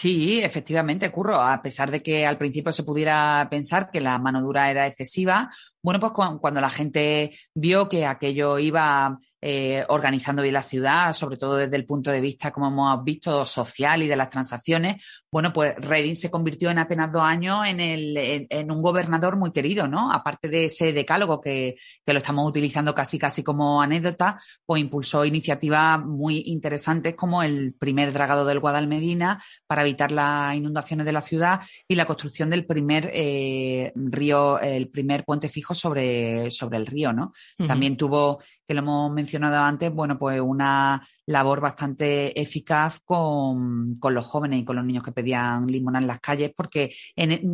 Sí, 0.02 0.40
efectivamente, 0.42 1.12
Curro. 1.12 1.40
A 1.40 1.62
pesar 1.62 1.92
de 1.92 2.02
que 2.02 2.26
al 2.26 2.40
principio 2.40 2.72
se 2.72 2.82
pudiera 2.82 3.48
pensar 3.52 3.92
que 3.92 4.02
la 4.02 4.18
mano 4.18 4.42
dura 4.42 4.72
era 4.72 4.88
excesiva, 4.88 5.52
bueno, 5.84 6.00
pues 6.00 6.12
cuando 6.14 6.60
la 6.60 6.72
gente 6.72 7.38
vio 7.54 7.88
que 7.88 8.08
aquello 8.08 8.58
iba 8.58 9.20
eh, 9.42 9.84
organizando 9.90 10.44
bien 10.44 10.54
la 10.54 10.62
ciudad, 10.62 11.14
sobre 11.14 11.38
todo 11.38 11.58
desde 11.58 11.76
el 11.76 11.86
punto 11.86 12.12
de 12.12 12.22
vista, 12.22 12.52
como 12.52 12.68
hemos 12.68 13.04
visto, 13.04 13.44
social 13.46 14.04
y 14.04 14.08
de 14.08 14.16
las 14.16 14.30
transacciones, 14.30 15.04
bueno, 15.32 15.52
pues 15.52 15.74
Redding 15.78 16.16
se 16.16 16.30
convirtió 16.30 16.70
en 16.70 16.78
apenas 16.78 17.12
dos 17.12 17.24
años 17.24 17.66
en, 17.66 17.80
el, 17.80 18.48
en, 18.50 18.72
un 18.72 18.82
gobernador 18.82 19.38
muy 19.38 19.52
querido, 19.52 19.88
¿no? 19.88 20.12
Aparte 20.12 20.50
de 20.50 20.66
ese 20.66 20.94
decálogo 20.94 21.42
que, 21.42 21.76
que, 22.06 22.14
lo 22.14 22.20
estamos 22.20 22.48
utilizando 22.48 22.94
casi 22.94 23.18
casi 23.18 23.42
como 23.42 23.82
anécdota, 23.82 24.40
pues 24.66 24.82
impulsó 24.82 25.26
iniciativas 25.26 26.00
muy 26.04 26.44
interesantes 26.48 27.16
como 27.16 27.44
el 27.44 27.74
primer 27.74 28.12
dragado 28.14 28.46
del 28.46 28.60
Guadalmedina 28.60 29.42
para 29.66 29.82
evitar 29.82 30.12
las 30.12 30.54
inundaciones 30.56 31.06
de 31.06 31.14
la 31.14 31.22
ciudad 31.22 31.62
y 31.88 31.96
la 31.96 32.06
construcción 32.06 32.50
del 32.50 32.66
primer 32.66 33.10
eh, 33.14 33.94
río, 33.96 34.60
el 34.60 34.90
primer 34.90 35.24
puente 35.24 35.50
fijo 35.50 35.74
sobre, 35.74 36.52
sobre 36.52 36.78
el 36.78 36.86
río, 36.86 37.14
¿no? 37.14 37.34
También 37.66 37.96
tuvo 37.96 38.40
que 38.68 38.74
lo 38.74 38.82
hemos 38.82 39.12
mencionado 39.12 39.31
antes, 39.38 39.92
bueno, 39.92 40.18
pues 40.18 40.40
una 40.40 41.06
labor 41.26 41.62
bastante 41.62 42.40
eficaz 42.40 43.00
con, 43.00 44.00
los 44.02 44.26
jóvenes 44.26 44.60
y 44.60 44.66
con 44.66 44.76
los 44.76 44.86
niños 44.86 45.04
que 45.04 45.12
pedían 45.12 45.68
limona 45.68 46.00
en 46.00 46.08
las 46.08 46.20
calles, 46.20 46.52
porque 46.56 46.94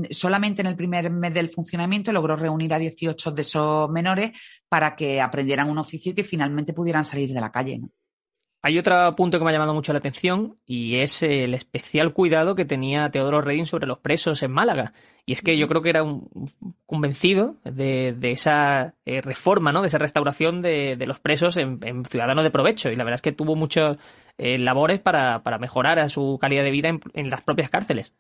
solamente 0.09 0.61
en 0.61 0.67
el 0.67 0.75
primer 0.75 1.09
mes 1.09 1.33
del 1.33 1.49
funcionamiento 1.49 2.11
logró 2.11 2.35
reunir 2.35 2.73
a 2.73 2.79
18 2.79 3.31
de 3.31 3.41
esos 3.41 3.89
menores 3.89 4.31
para 4.69 4.95
que 4.95 5.21
aprendieran 5.21 5.69
un 5.69 5.77
oficio 5.77 6.11
y 6.11 6.15
que 6.15 6.23
finalmente 6.23 6.73
pudieran 6.73 7.05
salir 7.05 7.33
de 7.33 7.41
la 7.41 7.51
calle. 7.51 7.81
Hay 8.67 8.77
otro 8.77 9.15
punto 9.15 9.39
que 9.39 9.45
me 9.45 9.51
ha 9.51 9.53
llamado 9.53 9.73
mucho 9.73 9.93
la 9.93 9.99
atención 9.99 10.58
y 10.65 10.97
es 10.97 11.23
el 11.23 11.53
especial 11.53 12.12
cuidado 12.12 12.53
que 12.53 12.65
tenía 12.65 13.10
Teodoro 13.10 13.39
Redín 13.39 13.65
sobre 13.65 13.88
los 13.88 13.99
presos 13.99 14.43
en 14.43 14.51
Málaga. 14.51 14.91
Y 15.25 15.32
es 15.32 15.41
que 15.41 15.58
yo 15.58 15.69
creo 15.69 15.82
que 15.82 15.89
era 15.89 16.03
un 16.03 16.27
convencido 16.86 17.56
de, 17.63 18.13
esa 18.23 18.93
eh, 19.06 19.21
reforma, 19.21 19.71
¿no? 19.71 19.80
de 19.84 19.88
esa 19.88 19.99
restauración 19.99 20.62
de, 20.62 20.97
los 21.08 21.21
presos 21.21 21.56
en, 21.56 21.80
ciudadanos 22.03 22.43
de 22.43 22.51
provecho. 22.51 22.89
Y 22.89 22.97
la 22.97 23.06
verdad 23.06 23.15
es 23.15 23.21
que 23.21 23.32
tuvo 23.32 23.56
muchas 23.56 23.99
eh, 24.38 24.58
labores 24.60 24.99
para, 24.99 25.41
mejorar 25.62 26.10
su 26.10 26.38
calidad 26.38 26.65
de 26.65 26.71
vida 26.71 26.89
en 26.89 27.30
las 27.30 27.43
propias 27.43 27.69
cárceles. 27.69 28.13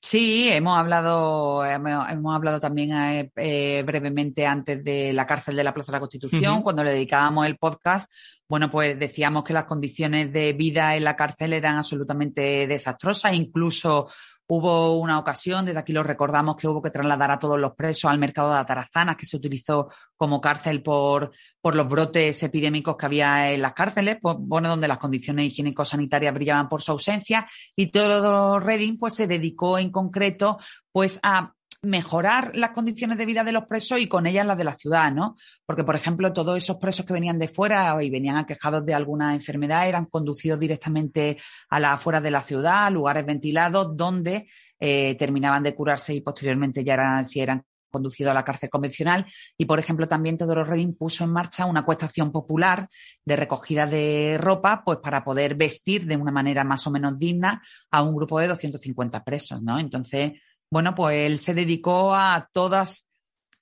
Sí, 0.00 0.48
hemos 0.50 0.78
hablado, 0.78 1.64
hemos, 1.64 2.34
hablado 2.34 2.60
también 2.60 2.92
eh, 2.92 3.30
eh, 3.36 3.82
brevemente 3.84 4.46
antes 4.46 4.84
de 4.84 5.12
la 5.12 5.26
cárcel 5.26 5.56
de 5.56 5.64
la 5.64 5.74
Plaza 5.74 5.90
de 5.90 5.96
la 5.96 6.00
Constitución, 6.00 6.62
cuando 6.62 6.84
le 6.84 6.92
dedicábamos 6.92 7.46
el 7.46 7.56
podcast. 7.56 8.12
Bueno, 8.48 8.70
pues 8.70 8.96
decíamos 8.98 9.42
que 9.42 9.52
las 9.52 9.64
condiciones 9.64 10.32
de 10.32 10.52
vida 10.52 10.94
en 10.94 11.02
la 11.02 11.16
cárcel 11.16 11.52
eran 11.54 11.76
absolutamente 11.76 12.68
desastrosas, 12.68 13.34
incluso 13.34 14.08
Hubo 14.48 14.98
una 14.98 15.18
ocasión, 15.18 15.64
desde 15.64 15.80
aquí 15.80 15.92
lo 15.92 16.04
recordamos, 16.04 16.54
que 16.56 16.68
hubo 16.68 16.80
que 16.80 16.90
trasladar 16.90 17.32
a 17.32 17.38
todos 17.38 17.58
los 17.58 17.74
presos 17.74 18.10
al 18.10 18.18
mercado 18.18 18.52
de 18.52 18.58
Atarazanas, 18.58 19.16
que 19.16 19.26
se 19.26 19.36
utilizó 19.36 19.88
como 20.16 20.40
cárcel 20.40 20.84
por, 20.84 21.32
por 21.60 21.74
los 21.74 21.88
brotes 21.88 22.40
epidémicos 22.44 22.96
que 22.96 23.06
había 23.06 23.52
en 23.52 23.62
las 23.62 23.72
cárceles, 23.72 24.18
pues, 24.22 24.36
bueno, 24.38 24.68
donde 24.68 24.86
las 24.86 24.98
condiciones 24.98 25.46
higiénico-sanitarias 25.46 26.32
brillaban 26.32 26.68
por 26.68 26.80
su 26.80 26.92
ausencia. 26.92 27.44
Y 27.74 27.90
todo 27.90 28.60
Redding 28.60 28.98
pues, 28.98 29.14
se 29.14 29.26
dedicó 29.26 29.78
en 29.78 29.90
concreto 29.90 30.58
pues, 30.92 31.18
a 31.24 31.55
mejorar 31.86 32.54
las 32.54 32.70
condiciones 32.70 33.16
de 33.16 33.26
vida 33.26 33.44
de 33.44 33.52
los 33.52 33.64
presos 33.66 34.00
y 34.00 34.08
con 34.08 34.26
ellas 34.26 34.46
las 34.46 34.58
de 34.58 34.64
la 34.64 34.76
ciudad, 34.76 35.12
¿no? 35.12 35.36
Porque, 35.64 35.84
por 35.84 35.96
ejemplo, 35.96 36.32
todos 36.32 36.58
esos 36.58 36.76
presos 36.76 37.06
que 37.06 37.12
venían 37.12 37.38
de 37.38 37.48
fuera 37.48 38.02
y 38.02 38.10
venían 38.10 38.36
aquejados 38.36 38.84
de 38.84 38.94
alguna 38.94 39.34
enfermedad 39.34 39.88
eran 39.88 40.06
conducidos 40.06 40.58
directamente 40.58 41.38
a 41.70 41.80
las 41.80 41.94
afueras 41.94 42.22
de 42.22 42.30
la 42.30 42.42
ciudad, 42.42 42.86
a 42.86 42.90
lugares 42.90 43.24
ventilados, 43.24 43.96
donde 43.96 44.48
eh, 44.80 45.14
terminaban 45.18 45.62
de 45.62 45.74
curarse 45.74 46.14
y 46.14 46.20
posteriormente 46.20 46.82
ya 46.84 46.94
eran, 46.94 47.24
si 47.24 47.40
eran 47.40 47.62
conducidos 47.90 48.32
a 48.32 48.34
la 48.34 48.44
cárcel 48.44 48.68
convencional. 48.68 49.26
Y, 49.56 49.64
por 49.64 49.78
ejemplo, 49.78 50.08
también 50.08 50.36
Teodoro 50.36 50.64
Redín 50.64 50.96
puso 50.96 51.24
en 51.24 51.30
marcha 51.30 51.66
una 51.66 51.84
cuestación 51.84 52.32
popular 52.32 52.88
de 53.24 53.36
recogida 53.36 53.86
de 53.86 54.38
ropa, 54.40 54.82
pues 54.84 54.98
para 54.98 55.24
poder 55.24 55.54
vestir 55.54 56.06
de 56.06 56.16
una 56.16 56.32
manera 56.32 56.64
más 56.64 56.86
o 56.86 56.90
menos 56.90 57.18
digna 57.18 57.62
a 57.90 58.02
un 58.02 58.14
grupo 58.14 58.38
de 58.38 58.48
250 58.48 59.24
presos, 59.24 59.62
¿no? 59.62 59.78
Entonces, 59.78 60.32
bueno, 60.76 60.94
pues 60.94 61.16
él 61.16 61.38
se 61.38 61.54
dedicó 61.54 62.14
a 62.14 62.50
todas 62.52 63.08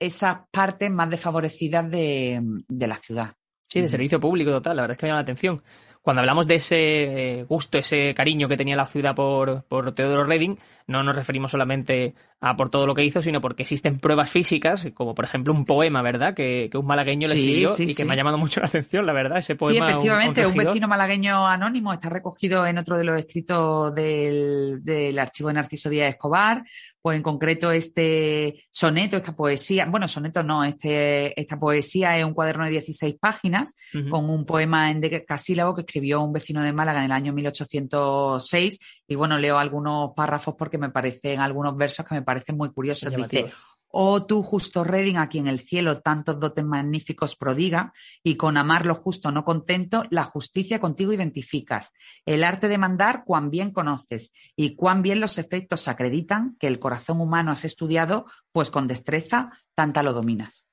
esas 0.00 0.38
partes 0.50 0.90
más 0.90 1.08
desfavorecidas 1.08 1.88
de, 1.88 2.42
la 2.68 2.96
ciudad. 2.96 3.34
Sí, 3.68 3.80
de 3.80 3.86
servicio 3.86 4.18
público 4.18 4.50
total, 4.50 4.74
la 4.74 4.82
verdad 4.82 4.94
es 4.96 4.98
que 4.98 5.06
me 5.06 5.10
llama 5.10 5.20
la 5.20 5.22
atención. 5.22 5.62
Cuando 6.04 6.20
hablamos 6.20 6.46
de 6.46 6.56
ese 6.56 7.46
gusto, 7.48 7.78
ese 7.78 8.12
cariño 8.12 8.46
que 8.46 8.58
tenía 8.58 8.76
la 8.76 8.86
ciudad 8.86 9.14
por, 9.14 9.64
por 9.64 9.94
Teodoro 9.94 10.24
Reding, 10.24 10.58
no 10.86 11.02
nos 11.02 11.16
referimos 11.16 11.52
solamente 11.52 12.14
a 12.42 12.56
por 12.56 12.68
todo 12.68 12.86
lo 12.86 12.94
que 12.94 13.02
hizo, 13.02 13.22
sino 13.22 13.40
porque 13.40 13.62
existen 13.62 13.98
pruebas 13.98 14.28
físicas, 14.28 14.86
como 14.92 15.14
por 15.14 15.24
ejemplo 15.24 15.54
un 15.54 15.64
poema, 15.64 16.02
¿verdad? 16.02 16.34
Que, 16.34 16.68
un 16.74 16.84
malagueño 16.84 17.26
le 17.28 17.34
escribió 17.34 17.70
y 17.78 17.94
que 17.94 18.04
me 18.04 18.12
ha 18.12 18.16
llamado 18.16 18.36
mucho 18.36 18.60
la 18.60 18.66
atención, 18.66 19.06
la 19.06 19.14
verdad, 19.14 19.38
ese 19.38 19.56
poema. 19.56 19.86
Sí, 19.86 19.92
efectivamente, 19.92 20.46
un, 20.46 20.54
vecino 20.54 20.86
malagueño 20.86 21.48
anónimo 21.48 21.94
está 21.94 22.10
recogido 22.10 22.66
en 22.66 22.76
otro 22.76 22.98
de 22.98 23.04
los 23.04 23.16
escritos 23.16 23.94
del, 23.94 24.84
del 24.84 25.18
archivo 25.18 25.48
de 25.48 25.54
Narciso 25.54 25.88
Díaz 25.88 26.10
Escobar, 26.10 26.64
pues 27.00 27.16
en 27.16 27.22
concreto 27.22 27.70
este 27.70 28.66
soneto, 28.70 29.16
esta 29.16 29.36
poesía, 29.36 29.86
bueno, 29.86 30.08
soneto 30.08 30.42
no, 30.42 30.64
este, 30.64 31.38
esta 31.38 31.58
poesía 31.58 32.18
es 32.18 32.24
un 32.24 32.34
cuaderno 32.34 32.64
de 32.64 32.70
16 32.70 33.16
páginas 33.20 33.74
con 34.10 34.28
un 34.28 34.46
poema 34.46 34.90
en 34.90 35.00
decasílabo 35.00 35.74
que 35.74 35.82
escribió 35.94 36.20
un 36.22 36.32
vecino 36.32 36.60
de 36.62 36.72
Málaga 36.72 36.98
en 36.98 37.04
el 37.04 37.12
año 37.12 37.32
1806 37.32 38.80
y 39.06 39.14
bueno, 39.14 39.38
leo 39.38 39.58
algunos 39.58 40.10
párrafos 40.16 40.56
porque 40.58 40.76
me 40.76 40.90
parecen 40.90 41.38
algunos 41.38 41.76
versos 41.76 42.04
que 42.04 42.16
me 42.16 42.22
parecen 42.22 42.56
muy 42.56 42.72
curiosos. 42.72 43.14
Dice, 43.14 43.52
Oh 43.96 44.26
tú, 44.26 44.42
justo 44.42 44.82
Reding, 44.82 45.18
a 45.18 45.28
quien 45.28 45.46
el 45.46 45.60
cielo 45.60 46.00
tantos 46.00 46.40
dotes 46.40 46.64
magníficos 46.64 47.36
prodiga, 47.36 47.92
y 48.24 48.34
con 48.34 48.56
amar 48.56 48.86
lo 48.86 48.96
justo 48.96 49.30
no 49.30 49.44
contento, 49.44 50.02
la 50.10 50.24
justicia 50.24 50.80
contigo 50.80 51.12
identificas. 51.12 51.92
El 52.26 52.42
arte 52.42 52.66
de 52.66 52.76
mandar, 52.76 53.22
cuán 53.24 53.50
bien 53.50 53.70
conoces, 53.70 54.32
y 54.56 54.74
cuán 54.74 55.02
bien 55.02 55.20
los 55.20 55.38
efectos 55.38 55.86
acreditan 55.86 56.56
que 56.58 56.66
el 56.66 56.80
corazón 56.80 57.20
humano 57.20 57.52
has 57.52 57.64
estudiado, 57.64 58.26
pues 58.50 58.72
con 58.72 58.88
destreza 58.88 59.52
tanta 59.76 60.02
lo 60.02 60.12
dominas. 60.12 60.66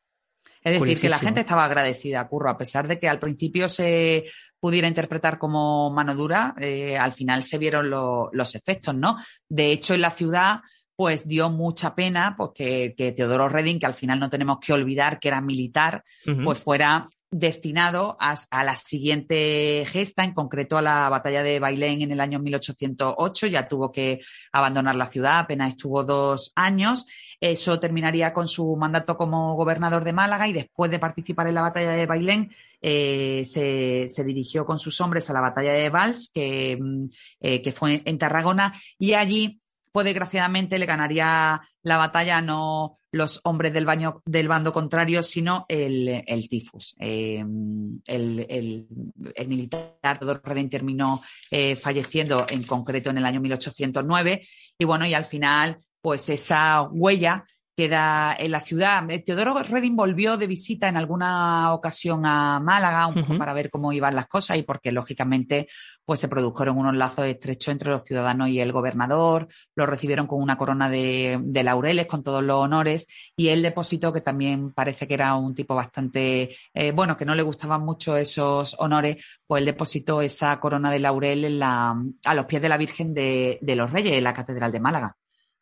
Es 0.63 0.79
decir, 0.79 0.99
que 0.99 1.09
la 1.09 1.17
gente 1.17 1.41
estaba 1.41 1.65
agradecida, 1.65 2.27
Curro, 2.27 2.49
a 2.49 2.57
pesar 2.57 2.87
de 2.87 2.99
que 2.99 3.09
al 3.09 3.19
principio 3.19 3.67
se 3.67 4.25
pudiera 4.59 4.87
interpretar 4.87 5.39
como 5.39 5.89
mano 5.89 6.15
dura, 6.15 6.53
eh, 6.59 6.97
al 6.97 7.13
final 7.13 7.43
se 7.43 7.57
vieron 7.57 7.89
los 7.89 8.55
efectos, 8.55 8.93
¿no? 8.93 9.17
De 9.49 9.71
hecho, 9.71 9.93
en 9.93 10.01
la 10.01 10.11
ciudad 10.11 10.59
pues 10.95 11.27
dio 11.27 11.49
mucha 11.49 11.95
pena 11.95 12.35
pues, 12.37 12.51
que, 12.53 13.13
Teodoro 13.17 13.49
Reding, 13.49 13.79
que 13.79 13.87
al 13.87 13.95
final 13.95 14.19
no 14.19 14.29
tenemos 14.29 14.59
que 14.59 14.71
olvidar 14.71 15.19
que 15.19 15.29
era 15.29 15.41
militar, 15.41 16.03
pues 16.43 16.59
fuera 16.59 17.09
destinado 17.31 18.17
a, 18.19 18.35
la 18.63 18.75
siguiente 18.75 19.85
gesta, 19.87 20.23
en 20.23 20.33
concreto 20.33 20.77
a 20.77 20.81
la 20.81 21.07
batalla 21.07 21.43
de 21.43 21.59
Bailén 21.59 22.01
en 22.01 22.11
el 22.11 22.19
año 22.19 22.39
1808. 22.39 23.47
Ya 23.47 23.67
tuvo 23.67 23.91
que 23.91 24.19
abandonar 24.51 24.95
la 24.95 25.09
ciudad, 25.09 25.39
apenas 25.39 25.69
estuvo 25.69 26.03
dos 26.03 26.51
años. 26.55 27.05
Eso 27.39 27.79
terminaría 27.79 28.33
con 28.33 28.47
su 28.47 28.75
mandato 28.75 29.17
como 29.17 29.55
gobernador 29.55 30.03
de 30.03 30.13
Málaga 30.13 30.47
y 30.47 30.53
después 30.53 30.91
de 30.91 30.99
participar 30.99 31.47
en 31.47 31.55
la 31.55 31.61
batalla 31.61 31.91
de 31.91 32.05
Bailén, 32.05 32.51
eh, 32.81 33.43
se, 33.45 34.23
dirigió 34.23 34.65
con 34.65 34.77
sus 34.77 34.99
hombres 35.01 35.29
a 35.29 35.33
la 35.33 35.41
batalla 35.41 35.73
de 35.73 35.89
Vals, 35.89 36.29
que, 36.33 36.77
mm, 36.79 37.05
eh, 37.39 37.61
que 37.61 37.71
fue 37.71 38.01
en 38.05 38.17
Tarragona, 38.17 38.73
y 38.99 39.13
allí 39.13 39.61
pues 39.91 40.05
desgraciadamente 40.05 40.79
le 40.79 40.85
ganaría 40.85 41.61
la 41.83 41.97
batalla 41.97 42.41
no 42.41 42.99
los 43.11 43.41
hombres 43.43 43.73
del, 43.73 43.85
baño, 43.85 44.21
del 44.25 44.47
bando 44.47 44.71
contrario, 44.71 45.21
sino 45.21 45.65
el, 45.67 46.23
el 46.25 46.47
tifus. 46.47 46.95
Eh, 46.97 47.43
el, 48.05 48.87
el, 49.35 49.47
militar 49.47 50.17
Teodoro 50.17 50.41
Reding 50.43 50.69
terminó 50.69 51.21
eh, 51.49 51.75
falleciendo 51.75 52.45
en 52.49 52.63
concreto 52.63 53.09
en 53.09 53.17
el 53.17 53.25
año 53.25 53.41
1809 53.41 54.47
y 54.77 54.85
bueno, 54.85 55.05
y 55.05 55.13
al 55.13 55.25
final, 55.25 55.79
pues 56.01 56.29
esa 56.29 56.83
huella 56.83 57.45
queda 57.81 58.35
en 58.37 58.51
la 58.51 58.59
ciudad. 58.59 59.09
Eh, 59.09 59.19
Teodoro 59.19 59.57
Reding 59.57 59.95
volvió 59.95 60.37
de 60.37 60.45
visita 60.45 60.87
en 60.87 60.97
alguna 60.97 61.73
ocasión 61.73 62.27
a 62.27 62.59
Málaga, 62.59 63.07
un 63.07 63.21
poco 63.21 63.39
para 63.39 63.53
ver 63.53 63.71
cómo 63.71 63.91
iban 63.91 64.15
las 64.15 64.27
cosas 64.27 64.57
y 64.57 64.61
porque 64.61 64.91
lógicamente 64.91 65.67
pues 66.05 66.19
se 66.19 66.27
produjeron 66.27 66.77
unos 66.77 66.95
lazos 66.95 67.25
estrechos 67.25 67.71
entre 67.71 67.89
los 67.89 68.03
ciudadanos 68.03 68.49
y 68.49 68.59
el 68.59 68.71
gobernador, 68.71 69.47
lo 69.75 69.87
recibieron 69.87 70.27
con 70.27 70.43
una 70.43 70.59
corona 70.59 70.89
de, 70.89 71.41
laureles, 71.63 72.05
con 72.05 72.21
todos 72.21 72.43
los 72.43 72.57
honores, 72.57 73.07
y 73.35 73.47
él 73.47 73.63
depositó, 73.63 74.13
que 74.13 74.21
también 74.21 74.73
parece 74.73 75.07
que 75.07 75.15
era 75.15 75.33
un 75.35 75.55
tipo 75.55 75.73
bastante, 75.73 76.55
eh, 76.73 76.91
bueno, 76.91 77.17
que 77.17 77.25
no 77.25 77.33
le 77.33 77.43
gustaban 77.43 77.81
mucho 77.81 78.15
esos 78.15 78.75
honores, 78.77 79.23
pues 79.47 79.61
él 79.61 79.65
depositó 79.65 80.21
esa 80.21 80.59
corona 80.59 80.91
de 80.91 80.99
laurel 80.99 81.45
en 81.45 81.59
la, 81.59 81.95
a 82.25 82.33
los 82.35 82.45
pies 82.45 82.61
de 82.61 82.69
la 82.69 82.77
Virgen 82.77 83.13
de, 83.13 83.57
de 83.61 83.75
los 83.75 83.91
Reyes, 83.91 84.13
en 84.13 84.23
la 84.23 84.33
Catedral 84.33 84.71
de 84.71 84.79
Málaga. 84.79 85.17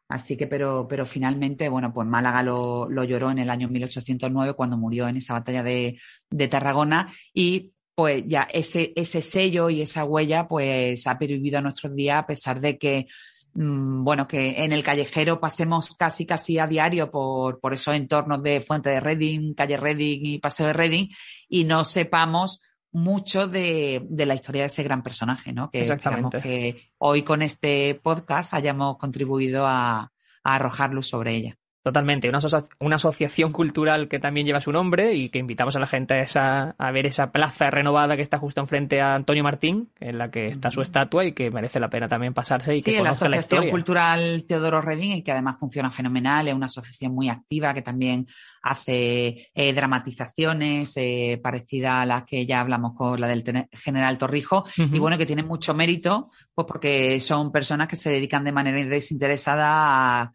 Así 0.09 0.35
que, 0.35 0.47
pero, 0.47 0.87
pero 0.89 1.05
finalmente, 1.05 1.69
bueno, 1.69 1.93
pues 1.93 2.07
Málaga 2.07 2.41
lo, 2.41 2.89
lo, 2.89 3.03
lloró 3.03 3.29
en 3.29 3.37
el 3.37 3.49
año 3.49 3.69
1809 3.69 4.55
cuando 4.55 4.75
murió 4.75 5.07
en 5.07 5.17
esa 5.17 5.33
batalla 5.33 5.61
de, 5.61 5.99
de 6.31 6.47
Tarragona 6.47 7.13
y 7.31 7.73
pues 7.93 8.23
ya 8.25 8.47
ese, 8.51 8.91
ese 8.95 9.21
sello 9.21 9.69
y 9.69 9.81
esa 9.81 10.05
huella 10.05 10.47
pues 10.47 11.05
ha 11.05 11.19
pervivido 11.19 11.59
a 11.59 11.61
nuestros 11.61 11.95
días 11.95 12.17
a 12.17 12.25
pesar 12.25 12.59
de 12.59 12.79
que 12.79 13.05
mm, 13.53 14.03
bueno, 14.03 14.27
que 14.27 14.63
en 14.63 14.73
el 14.73 14.83
callejero 14.83 15.39
pasemos 15.39 15.93
casi 15.95 16.25
casi 16.25 16.57
a 16.57 16.65
diario 16.65 17.11
por, 17.11 17.59
por 17.59 17.73
esos 17.73 17.93
entornos 17.93 18.41
de 18.41 18.61
Fuente 18.61 18.89
de 18.89 18.99
Reading, 19.01 19.53
calle 19.53 19.77
Reading 19.77 20.21
y 20.23 20.39
Paseo 20.39 20.67
de 20.67 20.73
Reading 20.73 21.07
y 21.49 21.65
no 21.65 21.83
sepamos 21.83 22.61
mucho 22.91 23.47
de, 23.47 24.05
la 24.09 24.35
historia 24.35 24.63
de 24.63 24.67
ese 24.67 24.83
gran 24.83 25.03
personaje, 25.03 25.53
¿no? 25.53 25.69
Que 25.69 25.81
Exactamente. 25.81 26.41
que 26.41 26.91
hoy 26.97 27.21
con 27.21 27.41
este 27.41 27.99
podcast 28.01 28.53
hayamos 28.53 28.97
contribuido 28.97 29.67
a, 29.67 30.11
a 30.43 30.55
arrojar 30.55 30.93
luz 30.93 31.07
sobre 31.07 31.35
ella. 31.35 31.58
Totalmente, 31.81 32.27
una, 32.27 32.39
una, 32.79 32.95
asociación 32.97 33.53
cultural 33.53 34.09
que 34.09 34.19
también 34.19 34.45
lleva 34.45 34.59
su 34.59 34.73
nombre 34.73 35.15
y 35.15 35.29
que 35.29 35.39
invitamos 35.39 35.77
a 35.77 35.79
la 35.79 35.87
gente 35.87 36.15
a, 36.15 36.21
esa, 36.21 36.75
a 36.77 36.91
ver 36.91 37.05
esa 37.05 37.31
plaza 37.31 37.71
renovada 37.71 38.17
que 38.17 38.21
está 38.21 38.37
justo 38.37 38.59
enfrente 38.59 38.99
a 38.99 39.15
Antonio 39.15 39.45
Martín, 39.45 39.89
en 40.01 40.17
la 40.17 40.29
que 40.29 40.47
está 40.47 40.71
su 40.71 40.81
estatua 40.81 41.23
y 41.23 41.31
que 41.31 41.49
merece 41.51 41.79
la 41.79 41.89
pena 41.89 42.09
también 42.09 42.33
pasarse 42.33 42.75
y 42.75 42.81
que 42.81 42.97
sí, 42.97 43.01
la 43.01 43.11
Asociación 43.11 43.69
Cultural 43.69 44.43
Teodoro 44.45 44.81
Redín 44.81 45.13
y 45.13 45.23
que 45.23 45.31
además 45.31 45.55
funciona 45.57 45.89
fenomenal, 45.89 46.49
es 46.49 46.53
una 46.53 46.65
asociación 46.65 47.15
muy 47.15 47.29
activa 47.29 47.73
que 47.73 47.81
también 47.81 48.27
hace 48.61 49.49
eh, 49.53 49.73
dramatizaciones 49.73 50.97
eh, 50.97 51.39
parecidas 51.41 52.03
a 52.03 52.05
las 52.05 52.23
que 52.25 52.45
ya 52.45 52.59
hablamos 52.59 52.93
con 52.93 53.21
la 53.21 53.27
del 53.29 53.69
general 53.71 54.17
Torrijo 54.17 54.65
y 54.75 54.99
bueno, 54.99 55.17
que 55.17 55.25
tiene 55.25 55.43
mucho 55.43 55.73
mérito 55.73 56.29
pues 56.53 56.67
porque 56.67 57.21
son 57.21 57.53
personas 57.53 57.87
que 57.87 57.95
se 57.95 58.09
dedican 58.09 58.43
de 58.43 58.51
manera 58.51 58.83
desinteresada 58.83 60.23
a 60.23 60.33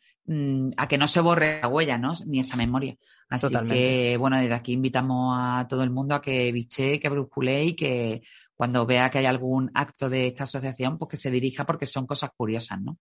a 0.76 0.88
que 0.88 0.98
no 0.98 1.06
se 1.06 1.20
borre 1.20 1.60
la 1.60 1.68
huella, 1.68 1.98
¿no? 1.98 2.12
Ni 2.26 2.40
esa 2.40 2.56
memoria. 2.56 2.96
Así 3.28 3.54
que, 3.68 4.16
bueno, 4.18 4.38
desde 4.38 4.54
aquí 4.54 4.72
invitamos 4.72 5.36
a 5.38 5.66
todo 5.68 5.82
el 5.82 5.90
mundo 5.90 6.14
a 6.14 6.22
que 6.22 6.50
biche, 6.52 6.98
que 7.00 7.08
bruscule 7.08 7.64
y 7.64 7.74
que 7.74 8.22
cuando 8.54 8.86
vea 8.86 9.10
que 9.10 9.18
hay 9.18 9.26
algún 9.26 9.70
acto 9.74 10.08
de 10.08 10.28
esta 10.28 10.44
asociación, 10.44 10.98
pues 10.98 11.10
que 11.10 11.16
se 11.16 11.30
dirija 11.30 11.64
porque 11.64 11.86
son 11.86 12.06
cosas 12.06 12.30
curiosas, 12.36 12.80
¿no? 12.80 12.98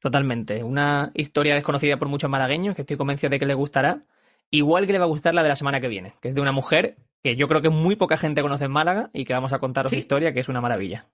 Totalmente. 0.00 0.62
Una 0.62 1.10
historia 1.14 1.54
desconocida 1.54 1.98
por 1.98 2.08
muchos 2.08 2.30
malagueños 2.30 2.74
que 2.74 2.82
estoy 2.82 2.96
convencido 2.96 3.30
de 3.30 3.38
que 3.38 3.46
les 3.46 3.56
gustará. 3.56 4.04
Igual 4.50 4.86
que 4.86 4.92
le 4.92 4.98
va 4.98 5.04
a 5.04 5.08
gustar 5.08 5.34
la 5.34 5.42
de 5.42 5.48
la 5.48 5.56
semana 5.56 5.80
que 5.80 5.88
viene, 5.88 6.14
que 6.20 6.28
es 6.28 6.34
de 6.34 6.40
una 6.40 6.52
mujer 6.52 6.96
que 7.22 7.34
yo 7.34 7.48
creo 7.48 7.60
que 7.60 7.70
muy 7.70 7.96
poca 7.96 8.16
gente 8.16 8.42
conoce 8.42 8.66
en 8.66 8.70
Málaga 8.70 9.10
y 9.12 9.24
que 9.24 9.32
vamos 9.32 9.52
a 9.52 9.58
contaros 9.58 9.90
su 9.90 9.98
historia, 9.98 10.32
que 10.32 10.40
es 10.40 10.48
una 10.48 10.60
maravilla. 10.60 11.08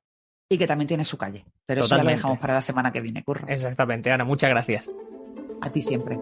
Y 0.51 0.59
que 0.59 0.67
también 0.67 0.87
tiene 0.87 1.05
su 1.05 1.17
calle. 1.17 1.47
Pero 1.65 1.81
eso 1.81 1.97
ya 1.97 2.05
lo 2.05 2.11
dejamos 2.11 2.38
para 2.38 2.53
la 2.53 2.61
semana 2.61 2.93
que 2.93 3.01
viene, 3.01 3.25
Curro. 3.25 3.49
Exactamente, 3.49 4.11
Ana, 4.11 4.25
muchas 4.25 4.51
gracias. 4.51 4.91
A 5.62 5.70
ti 5.70 5.81
siempre. 5.81 6.18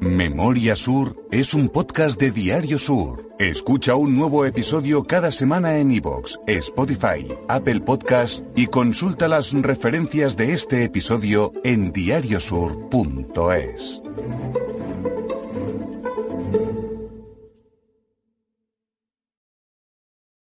Memoria 0.00 0.76
Sur 0.76 1.26
es 1.30 1.52
un 1.54 1.68
podcast 1.68 2.18
de 2.20 2.30
Diario 2.30 2.78
Sur. 2.78 3.28
Escucha 3.38 3.96
un 3.96 4.14
nuevo 4.14 4.46
episodio 4.46 5.04
cada 5.04 5.32
semana 5.32 5.78
en 5.78 5.90
iVoox, 5.90 6.38
Spotify, 6.46 7.26
Apple 7.48 7.80
Podcast 7.80 8.44
y 8.54 8.68
consulta 8.68 9.26
las 9.28 9.52
referencias 9.52 10.36
de 10.36 10.52
este 10.52 10.84
episodio 10.84 11.52
en 11.64 11.90
diariosur.es. 11.92 14.02